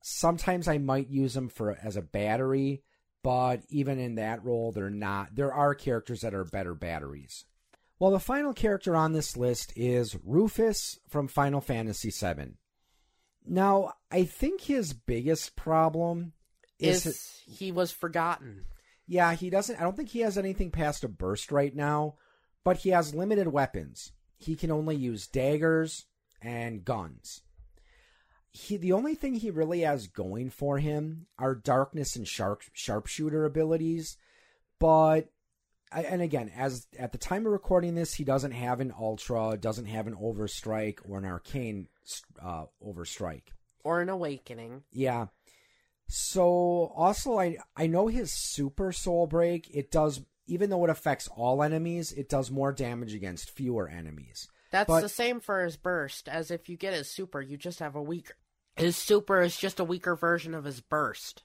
Sometimes 0.02 0.68
I 0.68 0.78
might 0.78 1.08
use 1.08 1.34
them 1.34 1.48
for 1.48 1.78
as 1.82 1.96
a 1.96 2.02
battery 2.02 2.84
but 3.26 3.62
even 3.70 3.98
in 3.98 4.16
that 4.16 4.46
role, 4.46 4.72
they're 4.72 4.92
not. 4.92 5.34
There 5.34 5.52
are 5.52 5.74
characters 5.74 6.22
that 6.22 6.36
are 6.36 6.44
better 6.44 6.76
batteries. 6.76 7.44
Well, 7.98 8.12
the 8.12 8.20
final 8.20 8.54
character 8.54 8.96
on 8.96 9.14
this 9.14 9.36
list 9.36 9.74
is 9.76 10.16
Rufus 10.24 11.00
from 11.10 11.28
Final 11.28 11.60
Fantasy 11.60 12.12
VII. 12.12 12.54
Now, 13.44 13.94
I 14.12 14.26
think 14.26 14.62
his 14.62 14.94
biggest 14.94 15.56
problem 15.56 16.34
is, 16.78 17.08
Is 17.08 17.42
he 17.48 17.72
was 17.72 17.92
forgotten. 17.92 18.66
yeah, 19.08 19.34
he 19.34 19.50
doesn't. 19.50 19.78
I 19.80 19.82
don't 19.84 19.98
think 19.98 20.10
he 20.10 20.20
has 20.20 20.38
anything 20.38 20.70
past 20.70 21.04
a 21.04 21.08
burst 21.08 21.52
right 21.52 21.76
now, 21.76 22.18
but 22.64 22.78
he 22.78 22.90
has 22.90 23.16
limited 23.16 23.48
weapons. 23.48 24.12
He 24.38 24.56
can 24.56 24.70
only 24.70 24.98
use 24.98 25.26
daggers 25.26 26.06
and 26.44 26.86
guns. 26.86 27.42
He 28.56 28.78
the 28.78 28.94
only 28.94 29.16
thing 29.16 29.36
he 29.36 29.52
really 29.52 29.82
has 29.82 30.08
going 30.08 30.50
for 30.50 30.78
him 30.78 31.28
are 31.38 31.54
darkness 31.54 32.16
and 32.16 32.26
sharp 32.26 32.62
sharpshooter 32.72 33.44
abilities, 33.44 34.16
but 34.80 35.28
and 35.92 36.22
again, 36.22 36.50
as 36.56 36.88
at 36.98 37.12
the 37.12 37.18
time 37.18 37.46
of 37.46 37.52
recording 37.52 37.96
this, 37.96 38.14
he 38.14 38.24
doesn't 38.24 38.52
have 38.52 38.80
an 38.80 38.94
ultra, 38.98 39.58
doesn't 39.58 39.88
have 39.88 40.08
an 40.08 40.16
overstrike 40.16 41.00
or 41.08 41.18
an 41.18 41.26
arcane 41.26 41.90
uh, 42.42 42.66
overstrike. 42.82 43.50
Or 43.84 44.00
an 44.00 44.08
awakening. 44.08 44.84
Yeah. 44.92 45.28
So 46.08 46.94
also 46.96 47.38
I 47.38 47.58
I 47.76 47.88
know 47.88 48.08
his 48.08 48.32
super 48.32 48.94
soul 48.94 49.28
break, 49.28 49.70
it 49.76 49.92
does 49.92 50.22
even 50.48 50.70
though 50.70 50.86
it 50.86 50.90
affects 50.90 51.28
all 51.36 51.62
enemies, 51.62 52.14
it 52.14 52.30
does 52.30 52.50
more 52.50 52.72
damage 52.72 53.14
against 53.14 53.50
fewer 53.50 53.90
enemies. 53.90 54.48
That's 54.72 54.88
But- 54.88 55.02
the 55.02 55.10
same 55.10 55.42
for 55.42 55.62
his 55.64 55.76
burst, 55.76 56.30
as 56.30 56.52
if 56.52 56.70
you 56.70 56.78
get 56.78 56.94
his 56.94 57.10
super, 57.12 57.42
you 57.42 57.58
just 57.58 57.80
have 57.80 57.96
a 57.96 58.02
weaker. 58.02 58.36
His 58.76 58.96
super 58.98 59.42
is 59.42 59.58
just 59.58 59.80
a 59.80 59.84
weaker 59.86 60.16
version 60.16 60.54
of 60.54 60.66
his 60.66 60.82
burst. 60.82 61.44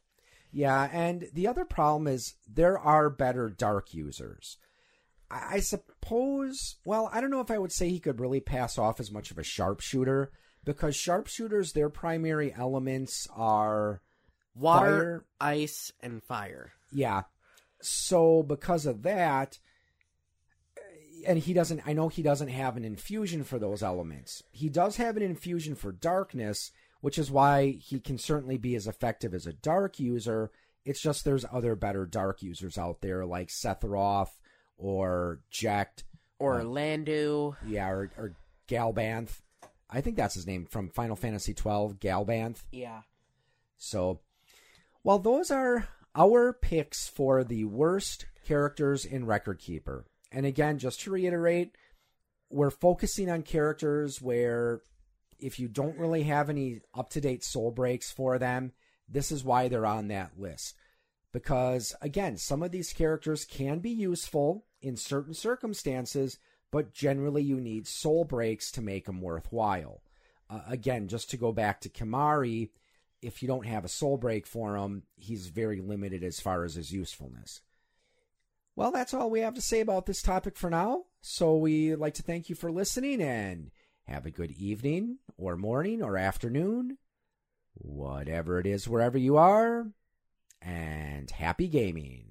Yeah, 0.53 0.89
and 0.93 1.29
the 1.33 1.47
other 1.47 1.65
problem 1.65 2.09
is 2.09 2.35
there 2.49 2.79
are 2.79 3.09
better 3.09 3.49
dark 3.49 3.95
users. 3.95 4.57
I, 5.31 5.57
I 5.57 5.61
suppose 5.61 6.77
well, 6.85 7.09
I 7.13 7.21
don't 7.21 7.31
know 7.31 7.41
if 7.41 7.51
I 7.51 7.59
would 7.59 7.73
say 7.73 7.89
he 7.89 8.01
could 8.01 8.21
really 8.21 8.41
pass 8.41 8.79
off 8.79 8.99
as 8.99 9.13
much 9.13 9.31
of 9.31 9.39
a 9.39 9.45
sharpshooter 9.45 10.33
because 10.65 10.97
sharpshooters 10.97 11.73
their 11.73 11.89
primary 11.89 12.53
elements 12.53 13.29
are 13.35 14.03
Water, 14.55 15.25
Fire. 15.39 15.53
ice, 15.53 15.93
and 16.01 16.23
fire. 16.23 16.73
Yeah. 16.93 17.23
So 17.81 18.43
because 18.43 18.85
of 18.85 19.03
that, 19.03 19.59
and 21.27 21.39
he 21.39 21.53
doesn't, 21.53 21.83
I 21.87 21.93
know 21.93 22.09
he 22.09 22.23
doesn't 22.23 22.49
have 22.49 22.77
an 22.77 22.85
infusion 22.85 23.45
for 23.45 23.59
those 23.59 23.83
elements. 23.83 24.43
He 24.51 24.69
does 24.69 24.97
have 24.97 25.17
an 25.17 25.23
infusion 25.23 25.75
for 25.77 25.93
darkness, 25.93 26.73
which 27.01 27.19
is 27.19 27.31
why 27.31 27.69
he 27.81 28.01
can 28.01 28.19
certainly 28.19 28.57
be 28.59 28.75
as 28.75 28.87
effective 28.87 29.35
as 29.35 29.47
a 29.47 29.53
dark 29.53 29.99
user. 29.99 30.51
It's 30.85 31.01
just 31.03 31.25
there's 31.25 31.45
other 31.53 31.75
better 31.77 32.07
dark 32.07 32.43
users 32.43 32.79
out 32.79 33.01
there 33.01 33.25
like 33.27 33.49
Sephiroth 33.49 34.31
or 34.79 35.41
Jecht, 35.53 36.05
Or 36.39 36.61
Uh, 36.61 36.65
Landu. 36.65 37.57
yeah, 37.67 37.89
or, 37.91 38.11
or 38.17 38.35
Gabranth. 38.69 39.41
I 39.91 40.01
think 40.01 40.17
that's 40.17 40.35
his 40.35 40.47
name 40.47 40.67
from 40.67 40.89
Final 40.89 41.17
Fantasy 41.17 41.53
twelve, 41.53 41.99
Gabranth. 41.99 42.63
Yeah. 42.73 43.03
So, 43.77 44.21
well, 45.05 45.19
those 45.19 45.51
are 45.51 45.89
our 46.15 46.53
picks 46.53 47.07
for 47.09 47.45
the 47.45 47.65
worst 47.65 48.27
characters 48.47 49.05
in 49.05 49.27
Record 49.27 49.59
Keeper. 49.59 50.05
And 50.33 50.47
again, 50.47 50.79
just 50.79 51.01
to 51.03 51.11
reiterate, 51.11 51.77
we're 52.51 52.71
focusing 52.71 53.29
on 53.31 53.43
characters 53.43 54.21
where 54.23 54.81
if 55.41 55.59
you 55.59 55.69
don't 55.69 55.99
really 55.99 56.25
have 56.25 56.51
any 56.51 56.81
up 56.95 57.11
to 57.11 57.21
date 57.21 57.45
soul 57.45 57.71
breaks 57.71 58.11
for 58.11 58.39
them, 58.39 58.73
this 59.09 59.33
is 59.33 59.45
why 59.45 59.69
they're 59.69 59.87
on 59.87 60.09
that 60.09 60.39
list. 60.39 60.77
Because 61.33 61.95
again, 62.01 62.37
some 62.37 62.63
of 62.63 62.71
these 62.71 62.93
characters 62.93 63.45
can 63.45 63.79
be 63.79 63.91
useful 63.91 64.65
in 64.81 64.97
certain 64.97 65.35
circumstances, 65.35 66.39
but 66.71 66.93
generally 66.93 67.43
you 67.43 67.61
need 67.61 67.87
soul 67.87 68.25
breaks 68.25 68.71
to 68.73 68.83
make 68.83 69.07
them 69.07 69.21
worthwhile. 69.21 70.03
Uh, 70.49 70.61
again, 70.69 71.07
just 71.07 71.31
to 71.31 71.37
go 71.37 71.53
back 71.53 71.81
to 71.81 71.89
Kimahri, 71.89 72.71
if 73.23 73.43
you 73.43 73.49
don't 73.49 73.67
have 73.67 73.85
a 73.85 73.89
soul 73.89 74.17
break 74.17 74.47
for 74.47 74.77
him, 74.77 75.05
he's 75.17 75.49
very 75.49 75.81
limited 75.81 76.25
as 76.25 76.41
far 76.41 76.65
as 76.65 76.75
his 76.75 76.93
usefulness. 76.93 77.61
Well, 78.75 78.91
that's 78.91 79.13
all 79.13 79.31
we 79.31 79.41
have 79.41 79.55
to 79.55 79.63
say 79.63 79.81
about 79.81 80.07
this 80.07 80.23
topic 80.23 80.57
for 80.57 80.71
now. 80.71 81.05
So 81.21 81.57
we'd 81.57 81.97
like 81.97 82.15
to 82.15 82.23
thank 82.23 82.49
you 82.49 82.55
for 82.55 82.73
listening 82.73 83.21
and 83.21 83.71
have 84.11 84.27
a 84.27 84.31
good 84.31 84.51
evening 84.51 85.19
or 85.39 85.57
morning 85.57 86.03
or 86.03 86.19
afternoon, 86.19 86.99
whatever 87.75 88.59
it 88.59 88.67
is, 88.67 88.89
wherever 88.89 89.17
you 89.17 89.37
are, 89.37 89.87
and 90.61 91.31
happy 91.31 91.69
gaming. 91.69 92.27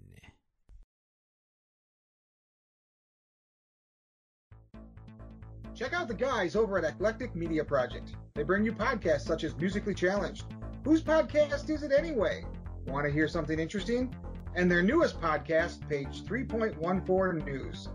Check 5.73 5.93
out 5.93 6.09
the 6.09 6.13
guys 6.13 6.57
over 6.57 6.77
at 6.77 6.83
Eclectic 6.83 7.33
Media 7.33 7.63
Project. 7.63 8.11
They 8.35 8.43
bring 8.43 8.65
you 8.65 8.73
podcasts 8.73 9.21
such 9.21 9.45
as 9.45 9.55
Musically 9.55 9.95
Challenged. 9.95 10.43
Whose 10.83 11.01
podcast 11.01 11.69
is 11.69 11.83
it 11.83 11.93
anyway? 11.93 12.43
Want 12.87 13.05
to 13.05 13.11
hear 13.11 13.29
something 13.29 13.57
interesting? 13.57 14.13
And 14.55 14.69
their 14.69 14.83
newest 14.83 15.21
podcast, 15.21 15.87
Page 15.87 16.23
3.14 16.25 17.45
News. 17.45 17.87